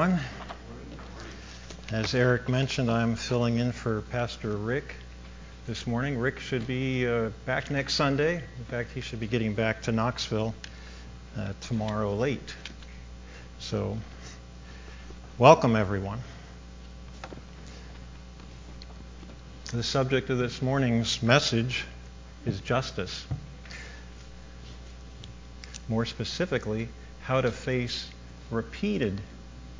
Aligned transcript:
everyone. 0.00 0.24
As 1.92 2.14
Eric 2.14 2.48
mentioned, 2.48 2.90
I'm 2.90 3.16
filling 3.16 3.58
in 3.58 3.70
for 3.70 4.00
Pastor 4.00 4.56
Rick 4.56 4.94
this 5.66 5.86
morning. 5.86 6.16
Rick 6.16 6.38
should 6.38 6.66
be 6.66 7.06
uh, 7.06 7.28
back 7.44 7.70
next 7.70 7.94
Sunday. 7.94 8.36
In 8.36 8.64
fact, 8.70 8.92
he 8.92 9.02
should 9.02 9.20
be 9.20 9.26
getting 9.26 9.52
back 9.52 9.82
to 9.82 9.92
Knoxville 9.92 10.54
uh, 11.36 11.52
tomorrow 11.60 12.14
late. 12.14 12.54
So, 13.58 13.98
welcome 15.36 15.76
everyone. 15.76 16.20
The 19.70 19.82
subject 19.82 20.30
of 20.30 20.38
this 20.38 20.62
morning's 20.62 21.22
message 21.22 21.84
is 22.46 22.58
justice. 22.60 23.26
More 25.88 26.06
specifically, 26.06 26.88
how 27.20 27.42
to 27.42 27.50
face 27.50 28.08
repeated 28.50 29.20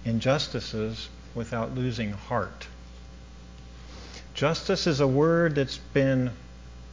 injustices 0.04 1.08
without 1.34 1.74
losing 1.74 2.12
heart. 2.12 2.66
Justice 4.34 4.86
is 4.86 5.00
a 5.00 5.06
word 5.06 5.54
that's 5.54 5.78
been 5.92 6.30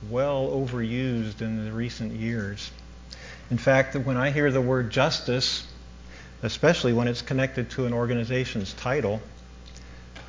well 0.10 0.48
overused 0.50 1.42
in 1.42 1.66
the 1.66 1.72
recent 1.72 2.14
years. 2.14 2.72
In 3.50 3.58
fact, 3.58 3.96
when 3.96 4.18
I 4.18 4.32
hear 4.32 4.52
the 4.52 4.62
word 4.62 4.92
justice, 4.92 5.66
especially 6.44 6.94
when 6.94 7.08
it's 7.08 7.22
connected 7.22 7.70
to 7.72 7.86
an 7.86 7.94
organization's 7.94 8.74
title, 8.74 9.22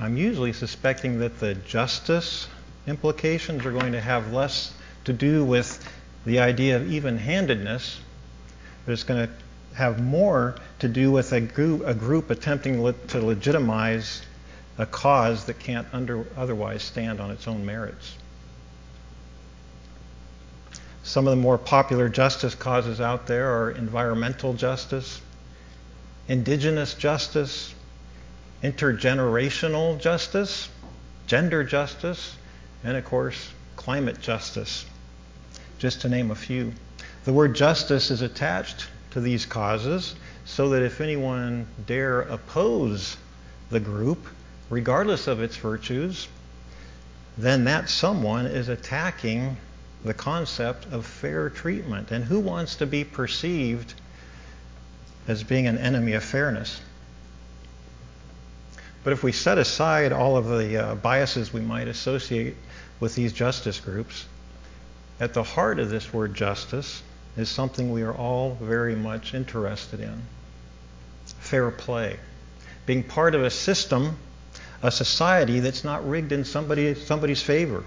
I'm 0.00 0.16
usually 0.16 0.52
suspecting 0.52 1.18
that 1.18 1.40
the 1.40 1.54
justice 1.54 2.48
implications 2.86 3.66
are 3.66 3.72
going 3.72 3.92
to 3.92 4.00
have 4.00 4.32
less 4.32 4.72
to 5.04 5.12
do 5.12 5.44
with 5.44 5.86
the 6.24 6.38
idea 6.40 6.76
of 6.76 6.90
even 6.90 7.18
handedness, 7.18 7.98
but 8.86 8.92
it's 8.92 9.02
going 9.02 9.26
to 9.26 9.32
have 9.78 10.02
more 10.02 10.56
to 10.80 10.88
do 10.88 11.12
with 11.12 11.32
a 11.32 11.40
group, 11.40 11.86
a 11.86 11.94
group 11.94 12.30
attempting 12.30 12.82
le- 12.82 12.92
to 12.92 13.24
legitimize 13.24 14.22
a 14.76 14.84
cause 14.84 15.44
that 15.44 15.60
can't 15.60 15.86
under, 15.92 16.26
otherwise 16.36 16.82
stand 16.82 17.20
on 17.20 17.30
its 17.30 17.46
own 17.46 17.64
merits. 17.64 18.16
Some 21.04 21.28
of 21.28 21.30
the 21.30 21.40
more 21.40 21.58
popular 21.58 22.08
justice 22.08 22.56
causes 22.56 23.00
out 23.00 23.28
there 23.28 23.52
are 23.52 23.70
environmental 23.70 24.52
justice, 24.52 25.20
indigenous 26.26 26.94
justice, 26.94 27.72
intergenerational 28.64 30.00
justice, 30.00 30.68
gender 31.28 31.62
justice, 31.62 32.36
and 32.82 32.96
of 32.96 33.04
course, 33.04 33.52
climate 33.76 34.20
justice, 34.20 34.86
just 35.78 36.00
to 36.00 36.08
name 36.08 36.32
a 36.32 36.34
few. 36.34 36.72
The 37.24 37.32
word 37.32 37.54
justice 37.54 38.10
is 38.10 38.22
attached 38.22 38.88
to 39.10 39.20
these 39.20 39.46
causes 39.46 40.14
so 40.44 40.70
that 40.70 40.82
if 40.82 41.00
anyone 41.00 41.66
dare 41.86 42.22
oppose 42.22 43.16
the 43.70 43.80
group, 43.80 44.26
regardless 44.70 45.26
of 45.26 45.40
its 45.40 45.56
virtues, 45.56 46.28
then 47.36 47.64
that 47.64 47.88
someone 47.88 48.46
is 48.46 48.68
attacking 48.68 49.56
the 50.04 50.14
concept 50.14 50.86
of 50.92 51.06
fair 51.06 51.50
treatment. 51.50 52.10
And 52.10 52.24
who 52.24 52.40
wants 52.40 52.76
to 52.76 52.86
be 52.86 53.04
perceived 53.04 53.94
as 55.26 55.44
being 55.44 55.66
an 55.66 55.78
enemy 55.78 56.14
of 56.14 56.24
fairness? 56.24 56.80
But 59.04 59.12
if 59.12 59.22
we 59.22 59.32
set 59.32 59.58
aside 59.58 60.12
all 60.12 60.36
of 60.36 60.48
the 60.48 60.76
uh, 60.76 60.94
biases 60.96 61.52
we 61.52 61.60
might 61.60 61.88
associate 61.88 62.56
with 63.00 63.14
these 63.14 63.32
justice 63.32 63.80
groups, 63.80 64.26
at 65.20 65.34
the 65.34 65.42
heart 65.42 65.78
of 65.78 65.90
this 65.90 66.12
word 66.12 66.34
justice 66.34 67.02
is 67.38 67.48
something 67.48 67.92
we 67.92 68.02
are 68.02 68.14
all 68.14 68.56
very 68.60 68.94
much 68.94 69.34
interested 69.34 70.00
in 70.00 70.22
fair 71.40 71.70
play. 71.70 72.18
Being 72.86 73.02
part 73.02 73.34
of 73.34 73.42
a 73.42 73.50
system, 73.50 74.18
a 74.82 74.90
society 74.90 75.60
that's 75.60 75.84
not 75.84 76.08
rigged 76.08 76.32
in 76.32 76.44
somebody, 76.44 76.94
somebody's 76.94 77.42
favor. 77.42 77.84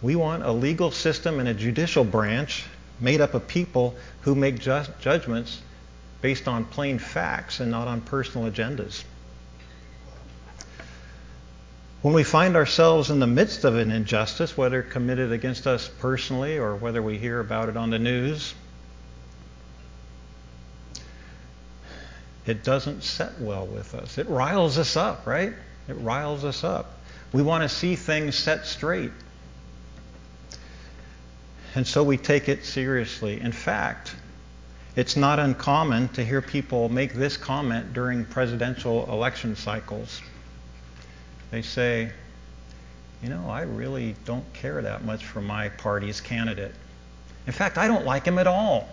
We 0.00 0.16
want 0.16 0.44
a 0.44 0.52
legal 0.52 0.90
system 0.90 1.40
and 1.40 1.48
a 1.48 1.54
judicial 1.54 2.04
branch 2.04 2.64
made 3.00 3.20
up 3.20 3.34
of 3.34 3.46
people 3.48 3.96
who 4.22 4.34
make 4.34 4.58
judgments 4.58 5.60
based 6.20 6.48
on 6.48 6.64
plain 6.64 6.98
facts 6.98 7.60
and 7.60 7.70
not 7.70 7.88
on 7.88 8.00
personal 8.00 8.50
agendas. 8.50 9.04
When 12.00 12.14
we 12.14 12.22
find 12.22 12.54
ourselves 12.54 13.10
in 13.10 13.18
the 13.18 13.26
midst 13.26 13.64
of 13.64 13.76
an 13.76 13.90
injustice, 13.90 14.56
whether 14.56 14.82
committed 14.82 15.32
against 15.32 15.66
us 15.66 15.90
personally 15.98 16.56
or 16.56 16.76
whether 16.76 17.02
we 17.02 17.18
hear 17.18 17.40
about 17.40 17.68
it 17.68 17.76
on 17.76 17.90
the 17.90 17.98
news, 17.98 18.54
it 22.46 22.62
doesn't 22.62 23.02
set 23.02 23.40
well 23.40 23.66
with 23.66 23.96
us. 23.96 24.16
It 24.16 24.28
riles 24.28 24.78
us 24.78 24.96
up, 24.96 25.26
right? 25.26 25.52
It 25.88 25.94
riles 25.94 26.44
us 26.44 26.62
up. 26.62 26.98
We 27.32 27.42
want 27.42 27.62
to 27.62 27.68
see 27.68 27.96
things 27.96 28.36
set 28.36 28.64
straight. 28.64 29.10
And 31.74 31.84
so 31.84 32.04
we 32.04 32.16
take 32.16 32.48
it 32.48 32.64
seriously. 32.64 33.40
In 33.40 33.52
fact, 33.52 34.14
it's 34.94 35.16
not 35.16 35.40
uncommon 35.40 36.08
to 36.10 36.24
hear 36.24 36.42
people 36.42 36.88
make 36.88 37.12
this 37.12 37.36
comment 37.36 37.92
during 37.92 38.24
presidential 38.24 39.10
election 39.12 39.56
cycles. 39.56 40.22
They 41.50 41.62
say, 41.62 42.10
you 43.22 43.28
know, 43.28 43.48
I 43.48 43.62
really 43.62 44.14
don't 44.24 44.52
care 44.52 44.82
that 44.82 45.04
much 45.04 45.24
for 45.24 45.40
my 45.40 45.70
party's 45.70 46.20
candidate. 46.20 46.74
In 47.46 47.52
fact, 47.52 47.78
I 47.78 47.88
don't 47.88 48.04
like 48.04 48.24
him 48.24 48.38
at 48.38 48.46
all. 48.46 48.88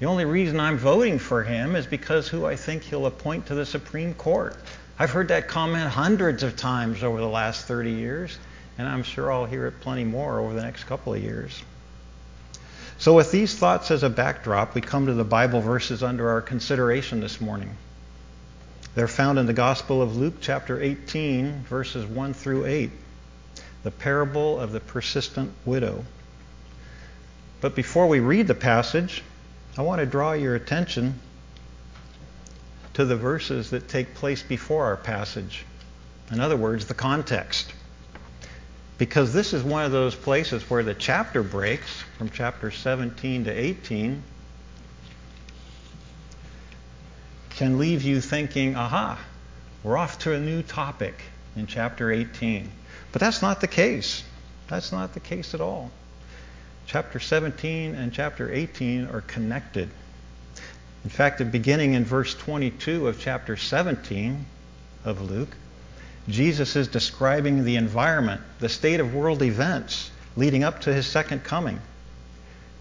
The 0.00 0.06
only 0.06 0.24
reason 0.24 0.58
I'm 0.58 0.76
voting 0.76 1.18
for 1.18 1.44
him 1.44 1.76
is 1.76 1.86
because 1.86 2.28
who 2.28 2.44
I 2.44 2.56
think 2.56 2.82
he'll 2.82 3.06
appoint 3.06 3.46
to 3.46 3.54
the 3.54 3.64
Supreme 3.64 4.12
Court. 4.14 4.56
I've 4.98 5.10
heard 5.10 5.28
that 5.28 5.48
comment 5.48 5.88
hundreds 5.88 6.42
of 6.42 6.56
times 6.56 7.02
over 7.02 7.20
the 7.20 7.28
last 7.28 7.66
30 7.66 7.90
years, 7.92 8.36
and 8.76 8.88
I'm 8.88 9.02
sure 9.02 9.32
I'll 9.32 9.46
hear 9.46 9.66
it 9.66 9.80
plenty 9.80 10.04
more 10.04 10.40
over 10.40 10.52
the 10.52 10.62
next 10.62 10.84
couple 10.84 11.14
of 11.14 11.22
years. 11.22 11.62
So, 12.98 13.14
with 13.14 13.30
these 13.30 13.54
thoughts 13.54 13.90
as 13.90 14.02
a 14.02 14.10
backdrop, 14.10 14.74
we 14.74 14.80
come 14.80 15.06
to 15.06 15.14
the 15.14 15.24
Bible 15.24 15.60
verses 15.60 16.02
under 16.02 16.28
our 16.30 16.40
consideration 16.40 17.20
this 17.20 17.40
morning. 17.40 17.76
They're 18.94 19.08
found 19.08 19.38
in 19.40 19.46
the 19.46 19.52
Gospel 19.52 20.02
of 20.02 20.16
Luke, 20.16 20.34
chapter 20.40 20.80
18, 20.80 21.64
verses 21.64 22.06
1 22.06 22.32
through 22.32 22.66
8, 22.66 22.90
the 23.82 23.90
parable 23.90 24.60
of 24.60 24.70
the 24.70 24.78
persistent 24.78 25.52
widow. 25.64 26.04
But 27.60 27.74
before 27.74 28.06
we 28.06 28.20
read 28.20 28.46
the 28.46 28.54
passage, 28.54 29.22
I 29.76 29.82
want 29.82 29.98
to 29.98 30.06
draw 30.06 30.32
your 30.34 30.54
attention 30.54 31.18
to 32.92 33.04
the 33.04 33.16
verses 33.16 33.70
that 33.70 33.88
take 33.88 34.14
place 34.14 34.42
before 34.42 34.84
our 34.84 34.96
passage. 34.96 35.64
In 36.30 36.38
other 36.38 36.56
words, 36.56 36.86
the 36.86 36.94
context. 36.94 37.72
Because 38.96 39.32
this 39.32 39.52
is 39.52 39.64
one 39.64 39.84
of 39.84 39.90
those 39.90 40.14
places 40.14 40.70
where 40.70 40.84
the 40.84 40.94
chapter 40.94 41.42
breaks 41.42 42.02
from 42.16 42.30
chapter 42.30 42.70
17 42.70 43.44
to 43.46 43.50
18 43.50 44.22
can 47.56 47.78
leave 47.78 48.02
you 48.02 48.20
thinking, 48.20 48.76
aha, 48.76 49.18
we're 49.82 49.96
off 49.96 50.18
to 50.20 50.32
a 50.32 50.40
new 50.40 50.62
topic 50.62 51.14
in 51.56 51.66
chapter 51.66 52.10
18. 52.10 52.70
But 53.12 53.20
that's 53.20 53.42
not 53.42 53.60
the 53.60 53.68
case. 53.68 54.24
That's 54.68 54.90
not 54.90 55.14
the 55.14 55.20
case 55.20 55.54
at 55.54 55.60
all. 55.60 55.90
Chapter 56.86 57.20
17 57.20 57.94
and 57.94 58.12
chapter 58.12 58.52
18 58.52 59.06
are 59.06 59.20
connected. 59.20 59.88
In 61.04 61.10
fact, 61.10 61.50
beginning 61.52 61.94
in 61.94 62.04
verse 62.04 62.34
22 62.34 63.08
of 63.08 63.20
chapter 63.20 63.56
17 63.56 64.44
of 65.04 65.20
Luke, 65.30 65.54
Jesus 66.28 66.76
is 66.76 66.88
describing 66.88 67.64
the 67.64 67.76
environment, 67.76 68.40
the 68.58 68.68
state 68.68 69.00
of 69.00 69.14
world 69.14 69.42
events 69.42 70.10
leading 70.36 70.64
up 70.64 70.80
to 70.82 70.92
his 70.92 71.06
second 71.06 71.44
coming. 71.44 71.80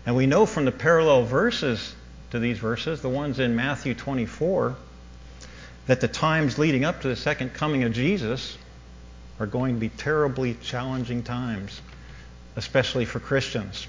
And 0.05 0.15
we 0.15 0.25
know 0.25 0.45
from 0.45 0.65
the 0.65 0.71
parallel 0.71 1.23
verses 1.25 1.93
to 2.33 2.39
these 2.39 2.57
verses, 2.57 2.99
the 2.99 3.09
ones 3.09 3.37
in 3.37 3.55
Matthew 3.55 3.93
24, 3.93 4.75
that 5.85 6.01
the 6.01 6.07
times 6.07 6.57
leading 6.57 6.83
up 6.83 7.01
to 7.01 7.07
the 7.07 7.15
second 7.15 7.53
coming 7.53 7.83
of 7.83 7.93
Jesus 7.93 8.57
are 9.39 9.45
going 9.45 9.75
to 9.75 9.79
be 9.79 9.89
terribly 9.89 10.55
challenging 10.55 11.21
times, 11.21 11.79
especially 12.55 13.05
for 13.05 13.19
Christians. 13.19 13.85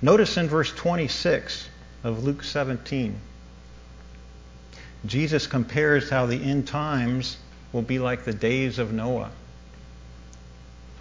Notice 0.00 0.38
in 0.38 0.48
verse 0.48 0.72
26 0.72 1.68
of 2.04 2.24
Luke 2.24 2.42
17, 2.42 3.20
Jesus 5.04 5.46
compares 5.46 6.08
how 6.08 6.24
the 6.24 6.42
end 6.42 6.66
times 6.66 7.36
will 7.70 7.82
be 7.82 7.98
like 7.98 8.24
the 8.24 8.32
days 8.32 8.78
of 8.78 8.94
Noah. 8.94 9.30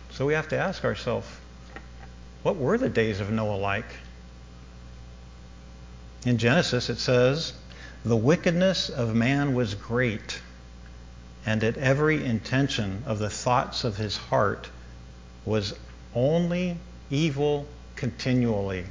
So 0.09 0.25
we 0.25 0.33
have 0.33 0.49
to 0.49 0.57
ask 0.57 0.83
ourselves, 0.83 1.27
what 2.43 2.57
were 2.57 2.77
the 2.77 2.89
days 2.89 3.21
of 3.21 3.31
Noah 3.31 3.55
like? 3.55 3.85
In 6.25 6.37
Genesis, 6.37 6.89
it 6.89 6.99
says, 6.99 7.53
The 8.05 8.15
wickedness 8.15 8.89
of 8.89 9.15
man 9.15 9.55
was 9.55 9.73
great, 9.73 10.39
and 11.45 11.61
that 11.61 11.77
every 11.77 12.23
intention 12.23 13.03
of 13.07 13.17
the 13.17 13.29
thoughts 13.29 13.83
of 13.83 13.97
his 13.97 14.17
heart 14.17 14.69
was 15.45 15.73
only 16.13 16.77
evil 17.09 17.67
continually. 17.95 18.85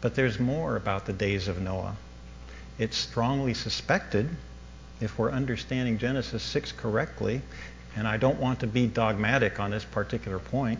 But 0.00 0.14
there's 0.14 0.38
more 0.38 0.76
about 0.76 1.06
the 1.06 1.12
days 1.12 1.48
of 1.48 1.60
Noah. 1.60 1.96
It's 2.78 2.96
strongly 2.96 3.54
suspected 3.54 4.28
if 5.00 5.18
we're 5.18 5.32
understanding 5.32 5.98
Genesis 5.98 6.42
6 6.44 6.72
correctly, 6.72 7.42
and 7.96 8.06
I 8.06 8.16
don't 8.16 8.38
want 8.38 8.60
to 8.60 8.68
be 8.68 8.86
dogmatic 8.86 9.58
on 9.58 9.72
this 9.72 9.84
particular 9.84 10.38
point, 10.38 10.78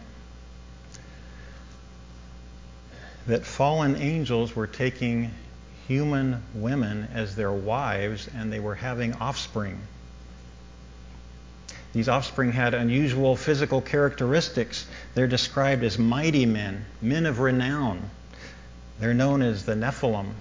that 3.28 3.44
fallen 3.44 3.94
angels 3.96 4.56
were 4.56 4.66
taking 4.66 5.30
human 5.86 6.42
women 6.54 7.06
as 7.14 7.36
their 7.36 7.52
wives 7.52 8.28
and 8.34 8.52
they 8.52 8.58
were 8.58 8.74
having 8.74 9.12
offspring. 9.14 9.78
These 11.92 12.08
offspring 12.08 12.52
had 12.52 12.74
unusual 12.74 13.36
physical 13.36 13.80
characteristics. 13.80 14.86
They're 15.14 15.26
described 15.26 15.84
as 15.84 15.98
mighty 15.98 16.46
men, 16.46 16.84
men 17.00 17.26
of 17.26 17.38
renown. 17.38 18.10
They're 18.98 19.14
known 19.14 19.42
as 19.42 19.64
the 19.64 19.74
Nephilim, 19.74 20.32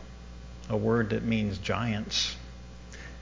a 0.70 0.78
word 0.78 1.12
that 1.12 1.24
means 1.24 1.58
giants. 1.58 2.36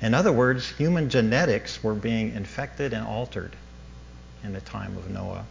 In 0.02 0.14
other 0.14 0.32
words, 0.32 0.70
human 0.70 1.10
genetics 1.10 1.84
were 1.84 1.94
being 1.94 2.34
infected 2.34 2.94
and 2.94 3.06
altered 3.06 3.56
in 4.44 4.54
the 4.54 4.62
time 4.62 4.96
of 4.98 5.10
Noah. 5.10 5.46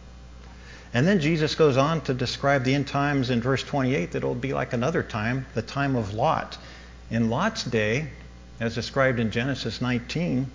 And 0.95 1.05
then 1.05 1.19
Jesus 1.19 1.55
goes 1.55 1.75
on 1.75 1.99
to 2.05 2.13
describe 2.13 2.63
the 2.63 2.73
end 2.73 2.87
times 2.87 3.29
in 3.29 3.41
verse 3.41 3.61
28 3.61 4.13
that 4.13 4.19
it'll 4.19 4.33
be 4.33 4.53
like 4.53 4.71
another 4.71 5.03
time, 5.03 5.45
the 5.53 5.61
time 5.61 5.97
of 5.97 6.13
Lot. 6.13 6.57
In 7.11 7.29
Lot's 7.29 7.65
day, 7.65 8.07
as 8.61 8.75
described 8.75 9.19
in 9.19 9.29
Genesis 9.29 9.81
19, 9.81 10.49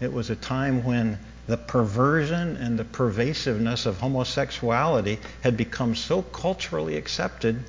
it 0.00 0.10
was 0.10 0.30
a 0.30 0.36
time 0.36 0.82
when 0.84 1.18
the 1.46 1.58
perversion 1.58 2.56
and 2.56 2.78
the 2.78 2.84
pervasiveness 2.86 3.84
of 3.84 3.98
homosexuality 3.98 5.18
had 5.42 5.58
become 5.58 5.96
so 5.96 6.22
culturally 6.22 6.96
accepted 6.96 7.62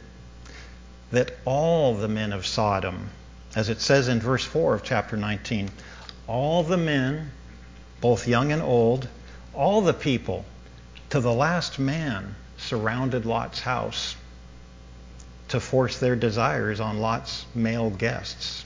that 1.12 1.36
all 1.44 1.96
the 1.96 2.08
men 2.08 2.32
of 2.32 2.48
Sodom, 2.48 3.10
as 3.58 3.68
it 3.68 3.82
says 3.82 4.08
in 4.08 4.22
verse 4.22 4.46
4 4.46 4.76
of 4.76 4.84
chapter 4.84 5.18
19, 5.18 5.70
all 6.28 6.64
the 6.64 6.78
men, 6.78 7.30
both 8.00 8.26
young 8.26 8.54
and 8.54 8.62
old, 8.62 9.10
all 9.54 9.82
the 9.82 9.94
people, 9.94 10.46
to 11.14 11.20
the 11.20 11.32
last 11.32 11.78
man, 11.78 12.34
surrounded 12.58 13.24
Lot's 13.24 13.60
house 13.60 14.16
to 15.50 15.60
force 15.60 16.00
their 16.00 16.16
desires 16.16 16.80
on 16.80 16.98
Lot's 16.98 17.46
male 17.54 17.92
guests. 17.92 18.66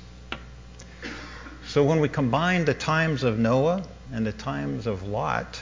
So 1.67 1.83
when 1.83 1.99
we 1.99 2.07
combine 2.07 2.63
the 2.63 2.73
times 2.73 3.23
of 3.23 3.37
Noah 3.37 3.83
and 4.13 4.25
the 4.25 4.31
times 4.31 4.87
of 4.87 5.05
Lot, 5.05 5.61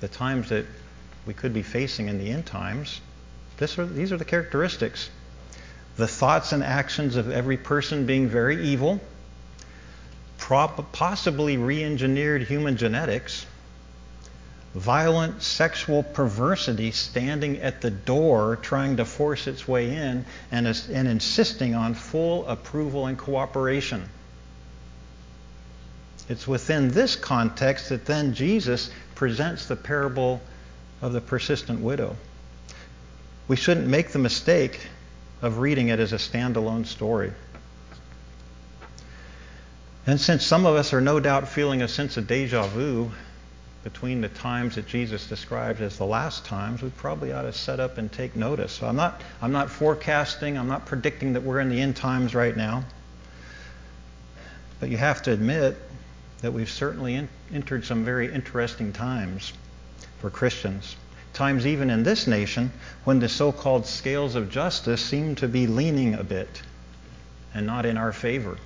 the 0.00 0.08
times 0.08 0.48
that 0.48 0.64
we 1.26 1.34
could 1.34 1.52
be 1.52 1.62
facing 1.62 2.08
in 2.08 2.16
the 2.16 2.30
end 2.30 2.46
times, 2.46 3.02
are, 3.60 3.84
these 3.84 4.12
are 4.12 4.16
the 4.16 4.24
characteristics. 4.24 5.10
The 5.98 6.08
thoughts 6.08 6.52
and 6.52 6.64
actions 6.64 7.16
of 7.16 7.30
every 7.30 7.58
person 7.58 8.06
being 8.06 8.28
very 8.28 8.64
evil, 8.64 8.98
possibly 10.38 11.58
re 11.58 11.84
engineered 11.84 12.44
human 12.44 12.78
genetics, 12.78 13.44
violent 14.74 15.42
sexual 15.42 16.02
perversity 16.02 16.92
standing 16.92 17.58
at 17.58 17.80
the 17.80 17.90
door 17.90 18.56
trying 18.62 18.96
to 18.98 19.04
force 19.04 19.46
its 19.46 19.66
way 19.66 19.94
in 19.94 20.24
and, 20.52 20.66
and 20.66 21.08
insisting 21.08 21.74
on 21.74 21.94
full 21.94 22.46
approval 22.46 23.06
and 23.06 23.18
cooperation. 23.18 24.08
It's 26.28 26.46
within 26.46 26.90
this 26.92 27.16
context 27.16 27.88
that 27.88 28.06
then 28.06 28.34
Jesus 28.34 28.90
presents 29.16 29.66
the 29.66 29.74
parable 29.74 30.40
of 31.02 31.12
the 31.12 31.20
persistent 31.20 31.80
widow. 31.80 32.16
We 33.48 33.56
shouldn't 33.56 33.88
make 33.88 34.10
the 34.10 34.20
mistake 34.20 34.86
of 35.42 35.58
reading 35.58 35.88
it 35.88 35.98
as 35.98 36.12
a 36.12 36.16
standalone 36.16 36.86
story. 36.86 37.32
And 40.06 40.20
since 40.20 40.46
some 40.46 40.66
of 40.66 40.76
us 40.76 40.92
are 40.92 41.00
no 41.00 41.18
doubt 41.18 41.48
feeling 41.48 41.82
a 41.82 41.88
sense 41.88 42.16
of 42.16 42.28
deja 42.28 42.68
vu 42.68 43.10
between 43.82 44.20
the 44.20 44.28
times 44.28 44.74
that 44.74 44.86
Jesus 44.86 45.26
described 45.26 45.80
as 45.80 45.96
the 45.96 46.04
last 46.04 46.44
times, 46.44 46.82
we 46.82 46.90
probably 46.90 47.32
ought 47.32 47.42
to 47.42 47.52
set 47.52 47.80
up 47.80 47.96
and 47.96 48.12
take 48.12 48.36
notice. 48.36 48.72
So 48.72 48.86
I'm 48.86 48.96
not, 48.96 49.22
I'm 49.40 49.52
not 49.52 49.70
forecasting, 49.70 50.58
I'm 50.58 50.68
not 50.68 50.84
predicting 50.84 51.32
that 51.32 51.42
we're 51.42 51.60
in 51.60 51.70
the 51.70 51.80
end 51.80 51.96
times 51.96 52.34
right 52.34 52.54
now. 52.54 52.84
But 54.80 54.90
you 54.90 54.98
have 54.98 55.22
to 55.22 55.32
admit 55.32 55.76
that 56.42 56.52
we've 56.52 56.70
certainly 56.70 57.14
in, 57.14 57.28
entered 57.52 57.84
some 57.84 58.04
very 58.04 58.32
interesting 58.32 58.92
times 58.92 59.52
for 60.20 60.28
Christians. 60.30 60.96
Times 61.32 61.66
even 61.66 61.90
in 61.90 62.02
this 62.02 62.26
nation 62.26 62.72
when 63.04 63.18
the 63.18 63.28
so 63.28 63.52
called 63.52 63.86
scales 63.86 64.34
of 64.34 64.50
justice 64.50 65.00
seem 65.00 65.36
to 65.36 65.48
be 65.48 65.66
leaning 65.66 66.14
a 66.14 66.24
bit 66.24 66.62
and 67.54 67.66
not 67.66 67.86
in 67.86 67.96
our 67.96 68.12
favor. 68.12 68.58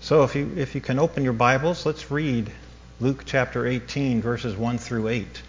So 0.00 0.24
if 0.24 0.34
you, 0.34 0.52
if 0.56 0.74
you 0.74 0.80
can 0.80 0.98
open 0.98 1.22
your 1.22 1.32
Bibles, 1.32 1.86
let's 1.86 2.10
read 2.10 2.50
Luke 3.02 3.24
chapter 3.26 3.66
18, 3.66 4.22
verses 4.22 4.56
1 4.56 4.78
through 4.78 5.08
8. 5.08 5.42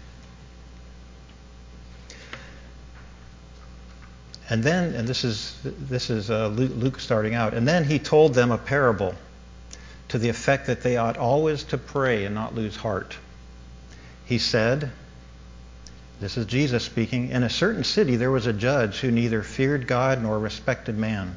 And 4.50 4.64
then, 4.64 4.92
and 4.94 5.06
this 5.06 5.22
is, 5.22 5.56
this 5.62 6.10
is 6.10 6.32
uh, 6.32 6.48
Luke 6.48 6.98
starting 6.98 7.34
out, 7.34 7.54
and 7.54 7.66
then 7.66 7.84
he 7.84 8.00
told 8.00 8.34
them 8.34 8.50
a 8.50 8.58
parable 8.58 9.14
to 10.08 10.18
the 10.18 10.28
effect 10.30 10.66
that 10.66 10.82
they 10.82 10.96
ought 10.96 11.16
always 11.16 11.62
to 11.64 11.78
pray 11.78 12.24
and 12.24 12.34
not 12.34 12.56
lose 12.56 12.74
heart. 12.74 13.16
He 14.24 14.38
said, 14.38 14.90
This 16.18 16.36
is 16.36 16.46
Jesus 16.46 16.82
speaking, 16.82 17.28
in 17.28 17.44
a 17.44 17.50
certain 17.50 17.84
city 17.84 18.16
there 18.16 18.32
was 18.32 18.48
a 18.48 18.52
judge 18.52 18.98
who 18.98 19.12
neither 19.12 19.44
feared 19.44 19.86
God 19.86 20.20
nor 20.20 20.40
respected 20.40 20.98
man. 20.98 21.36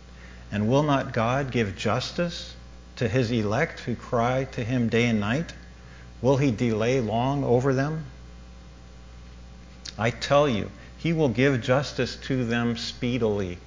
And 0.51 0.67
will 0.67 0.83
not 0.83 1.13
God 1.13 1.51
give 1.51 1.77
justice 1.77 2.55
to 2.97 3.07
his 3.07 3.31
elect 3.31 3.79
who 3.79 3.95
cry 3.95 4.43
to 4.51 4.63
him 4.63 4.89
day 4.89 5.05
and 5.07 5.19
night? 5.19 5.53
Will 6.21 6.37
he 6.37 6.51
delay 6.51 6.99
long 6.99 7.43
over 7.43 7.73
them? 7.73 8.05
I 9.97 10.09
tell 10.09 10.47
you, 10.47 10.69
he 10.97 11.13
will 11.13 11.29
give 11.29 11.61
justice 11.61 12.15
to 12.27 12.45
them 12.45 12.77
speedily. 12.77 13.57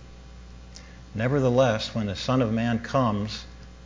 Nevertheless, 1.14 1.94
when 1.94 2.06
the 2.06 2.16
Son 2.16 2.42
of 2.42 2.52
Man 2.52 2.78
comes, 2.80 3.44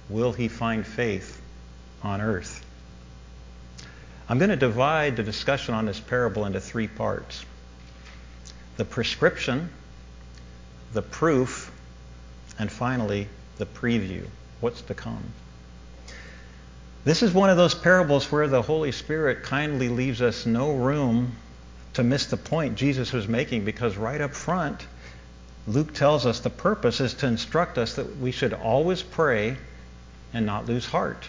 will 0.09 0.33
he 0.33 0.49
find 0.49 0.87
faith 0.87 1.41
on 2.03 2.21
earth? 2.21 2.65
I'm 4.29 4.39
going 4.39 4.51
to 4.51 4.57
divide 4.57 5.17
the 5.17 5.23
discussion 5.23 5.75
on 5.75 5.87
this 5.87 6.01
parable 6.01 6.45
into 6.45 6.61
three 6.61 6.89
parts 6.89 7.45
the 8.77 8.85
prescription, 8.85 9.71
the 10.93 11.03
proof, 11.03 11.73
and 12.59 12.71
finally, 12.71 13.29
the 13.59 13.67
preview 13.67 14.25
what's 14.61 14.83
to 14.83 14.95
come. 14.95 15.23
This 17.05 17.23
is 17.23 17.33
one 17.33 17.49
of 17.49 17.57
those 17.57 17.75
parables 17.75 18.31
where 18.31 18.49
the 18.49 18.63
Holy 18.63 18.93
Spirit 18.93 19.43
kindly 19.43 19.89
leaves 19.89 20.21
us 20.21 20.47
no 20.47 20.73
room 20.73 21.33
to 21.95 22.03
miss 22.03 22.27
the 22.27 22.37
point 22.37 22.77
Jesus 22.77 23.13
was 23.13 23.29
making 23.29 23.65
because 23.65 23.97
right 23.97 24.21
up 24.21 24.35
front, 24.35 24.87
Luke 25.67 25.95
tells 25.95 26.27
us 26.27 26.41
the 26.41 26.51
purpose 26.51 27.01
is 27.01 27.15
to 27.15 27.27
instruct 27.27 27.79
us 27.79 27.95
that 27.95 28.19
we 28.19 28.31
should 28.31 28.53
always 28.53 29.03
pray 29.03 29.57
and 30.33 30.45
not 30.45 30.67
lose 30.67 30.87
heart. 30.87 31.29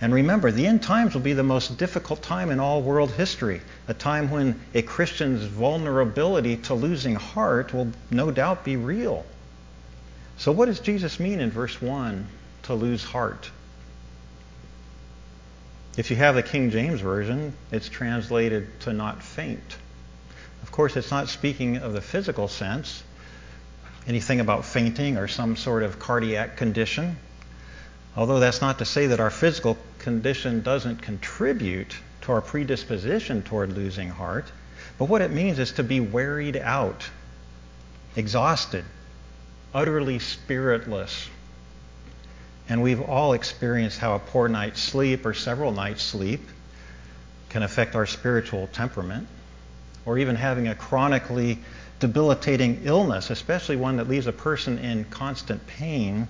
And 0.00 0.14
remember, 0.14 0.52
the 0.52 0.66
end 0.66 0.82
times 0.82 1.14
will 1.14 1.22
be 1.22 1.32
the 1.32 1.42
most 1.42 1.76
difficult 1.76 2.22
time 2.22 2.50
in 2.50 2.60
all 2.60 2.82
world 2.82 3.10
history, 3.10 3.60
a 3.88 3.94
time 3.94 4.30
when 4.30 4.60
a 4.72 4.82
Christian's 4.82 5.44
vulnerability 5.44 6.56
to 6.56 6.74
losing 6.74 7.16
heart 7.16 7.74
will 7.74 7.88
no 8.10 8.30
doubt 8.30 8.64
be 8.64 8.76
real. 8.76 9.24
So, 10.36 10.52
what 10.52 10.66
does 10.66 10.78
Jesus 10.78 11.18
mean 11.18 11.40
in 11.40 11.50
verse 11.50 11.82
1 11.82 12.28
to 12.64 12.74
lose 12.74 13.02
heart? 13.02 13.50
If 15.96 16.12
you 16.12 16.16
have 16.16 16.36
the 16.36 16.44
King 16.44 16.70
James 16.70 17.00
Version, 17.00 17.54
it's 17.72 17.88
translated 17.88 18.80
to 18.82 18.92
not 18.92 19.20
faint. 19.20 19.76
Of 20.62 20.70
course, 20.70 20.96
it's 20.96 21.10
not 21.10 21.28
speaking 21.28 21.78
of 21.78 21.92
the 21.92 22.00
physical 22.00 22.46
sense, 22.46 23.02
anything 24.06 24.38
about 24.38 24.64
fainting 24.64 25.16
or 25.16 25.26
some 25.26 25.56
sort 25.56 25.82
of 25.82 25.98
cardiac 25.98 26.56
condition. 26.56 27.16
Although 28.16 28.38
that's 28.38 28.60
not 28.60 28.78
to 28.78 28.84
say 28.84 29.08
that 29.08 29.18
our 29.18 29.30
physical 29.30 29.76
condition 29.98 30.62
doesn't 30.62 31.02
contribute 31.02 31.96
to 32.22 32.32
our 32.32 32.40
predisposition 32.40 33.42
toward 33.42 33.72
losing 33.72 34.08
heart, 34.08 34.50
but 34.98 35.06
what 35.06 35.22
it 35.22 35.30
means 35.30 35.58
is 35.58 35.72
to 35.72 35.82
be 35.82 36.00
wearied 36.00 36.56
out, 36.56 37.08
exhausted, 38.16 38.84
utterly 39.74 40.18
spiritless. 40.18 41.28
And 42.68 42.82
we've 42.82 43.00
all 43.00 43.32
experienced 43.32 43.98
how 43.98 44.14
a 44.14 44.18
poor 44.18 44.48
night's 44.48 44.82
sleep 44.82 45.24
or 45.24 45.34
several 45.34 45.72
nights' 45.72 46.02
sleep 46.02 46.42
can 47.48 47.62
affect 47.62 47.94
our 47.94 48.06
spiritual 48.06 48.68
temperament, 48.72 49.26
or 50.04 50.18
even 50.18 50.36
having 50.36 50.68
a 50.68 50.74
chronically 50.74 51.58
debilitating 52.00 52.82
illness, 52.84 53.30
especially 53.30 53.76
one 53.76 53.96
that 53.96 54.08
leaves 54.08 54.26
a 54.26 54.32
person 54.32 54.78
in 54.78 55.04
constant 55.04 55.66
pain, 55.66 56.28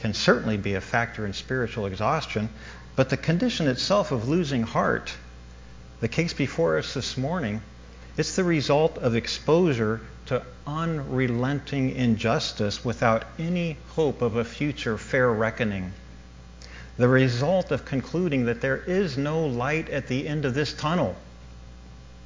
can 0.00 0.14
certainly 0.14 0.56
be 0.56 0.74
a 0.74 0.80
factor 0.80 1.26
in 1.26 1.32
spiritual 1.32 1.86
exhaustion. 1.86 2.48
But 2.96 3.10
the 3.10 3.16
condition 3.16 3.68
itself 3.68 4.12
of 4.12 4.28
losing 4.28 4.62
heart, 4.62 5.12
the 6.00 6.08
case 6.08 6.32
before 6.32 6.78
us 6.78 6.94
this 6.94 7.16
morning, 7.16 7.62
it's 8.16 8.36
the 8.36 8.44
result 8.44 8.98
of 8.98 9.14
exposure 9.14 10.00
to 10.26 10.42
unrelenting 10.66 11.94
injustice 11.94 12.84
without 12.84 13.24
any 13.38 13.76
hope 13.90 14.22
of 14.22 14.36
a 14.36 14.44
future 14.44 14.98
fair 14.98 15.30
reckoning. 15.30 15.92
The 16.96 17.08
result 17.08 17.70
of 17.70 17.84
concluding 17.84 18.46
that 18.46 18.60
there 18.60 18.76
is 18.76 19.16
no 19.16 19.46
light 19.46 19.88
at 19.88 20.06
the 20.06 20.28
end 20.28 20.44
of 20.44 20.54
this 20.54 20.72
tunnel. 20.72 21.16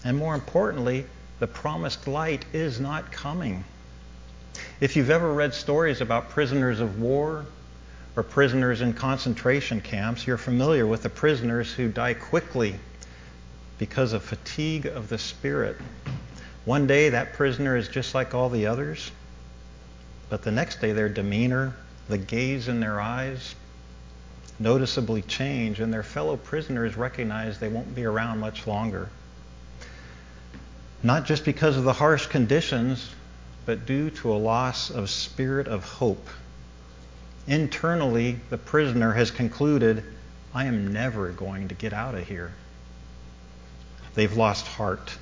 And 0.04 0.16
more 0.16 0.34
importantly, 0.34 1.06
the 1.38 1.46
promised 1.46 2.06
light 2.06 2.44
is 2.52 2.80
not 2.80 3.12
coming. 3.12 3.64
If 4.80 4.96
you've 4.96 5.10
ever 5.10 5.32
read 5.32 5.54
stories 5.54 6.00
about 6.00 6.30
prisoners 6.30 6.80
of 6.80 7.00
war 7.00 7.46
or 8.16 8.22
prisoners 8.22 8.80
in 8.80 8.92
concentration 8.92 9.80
camps, 9.80 10.26
you're 10.26 10.36
familiar 10.36 10.86
with 10.86 11.02
the 11.02 11.08
prisoners 11.08 11.72
who 11.72 11.88
die 11.88 12.14
quickly 12.14 12.76
because 13.78 14.12
of 14.12 14.22
fatigue 14.22 14.86
of 14.86 15.08
the 15.08 15.18
spirit. 15.18 15.76
One 16.64 16.86
day 16.86 17.10
that 17.10 17.32
prisoner 17.32 17.76
is 17.76 17.88
just 17.88 18.14
like 18.14 18.34
all 18.34 18.48
the 18.48 18.66
others, 18.66 19.10
but 20.30 20.42
the 20.42 20.52
next 20.52 20.80
day 20.80 20.92
their 20.92 21.08
demeanor, 21.08 21.74
the 22.08 22.18
gaze 22.18 22.68
in 22.68 22.80
their 22.80 23.00
eyes, 23.00 23.54
noticeably 24.58 25.22
change, 25.22 25.80
and 25.80 25.92
their 25.92 26.02
fellow 26.02 26.36
prisoners 26.36 26.96
recognize 26.96 27.58
they 27.58 27.68
won't 27.68 27.94
be 27.94 28.04
around 28.04 28.38
much 28.38 28.66
longer 28.66 29.08
not 31.04 31.26
just 31.26 31.44
because 31.44 31.76
of 31.76 31.84
the 31.84 31.92
harsh 31.92 32.26
conditions, 32.26 33.10
but 33.66 33.84
due 33.84 34.08
to 34.08 34.32
a 34.32 34.36
loss 34.36 34.88
of 34.88 35.10
spirit 35.10 35.68
of 35.68 35.84
hope. 35.84 36.26
Internally, 37.46 38.38
the 38.48 38.58
prisoner 38.58 39.12
has 39.12 39.30
concluded, 39.30 40.02
I 40.54 40.64
am 40.64 40.92
never 40.92 41.30
going 41.30 41.68
to 41.68 41.74
get 41.74 41.92
out 41.92 42.14
of 42.14 42.26
here. 42.26 42.52
They've 44.14 44.36
lost 44.36 44.66
heart. 44.66 45.16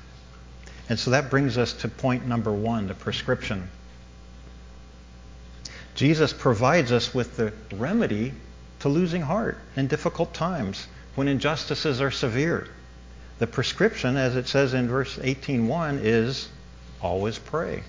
And 0.89 0.99
so 0.99 1.11
that 1.11 1.29
brings 1.29 1.57
us 1.57 1.73
to 1.73 1.87
point 1.87 2.27
number 2.27 2.51
one 2.51 2.87
the 2.87 2.93
prescription. 2.93 3.69
Jesus 5.95 6.33
provides 6.33 6.91
us 6.91 7.13
with 7.13 7.37
the 7.37 7.53
remedy 7.75 8.33
to 8.79 8.89
losing 8.89 9.21
heart 9.21 9.57
in 9.75 9.87
difficult 9.87 10.33
times 10.33 10.87
when 11.15 11.27
injustices 11.27 12.01
are 12.01 12.11
severe. 12.11 12.67
The 13.39 13.47
prescription, 13.47 14.17
as 14.17 14.35
it 14.35 14.47
says 14.47 14.73
in 14.73 14.87
verse 14.87 15.17
18.1, 15.17 15.99
is 16.03 16.47
always 17.01 17.37
pray. 17.37 17.83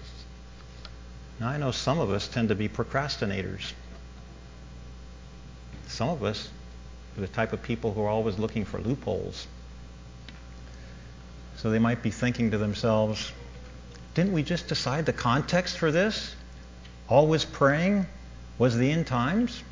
Now, 1.40 1.48
I 1.48 1.56
know 1.56 1.70
some 1.70 1.98
of 1.98 2.10
us 2.10 2.28
tend 2.28 2.48
to 2.48 2.54
be 2.54 2.68
procrastinators. 2.68 3.72
Some 5.94 6.08
of 6.08 6.24
us 6.24 6.48
are 7.16 7.20
the 7.20 7.28
type 7.28 7.52
of 7.52 7.62
people 7.62 7.94
who 7.94 8.02
are 8.02 8.08
always 8.08 8.36
looking 8.36 8.64
for 8.64 8.80
loopholes. 8.80 9.46
So 11.56 11.70
they 11.70 11.78
might 11.78 12.02
be 12.02 12.10
thinking 12.10 12.50
to 12.50 12.58
themselves, 12.58 13.30
didn't 14.14 14.32
we 14.32 14.42
just 14.42 14.66
decide 14.66 15.06
the 15.06 15.12
context 15.12 15.78
for 15.78 15.92
this? 15.92 16.34
Always 17.08 17.44
praying 17.44 18.06
was 18.58 18.76
the 18.76 18.90
end 18.90 19.06
times? 19.06 19.62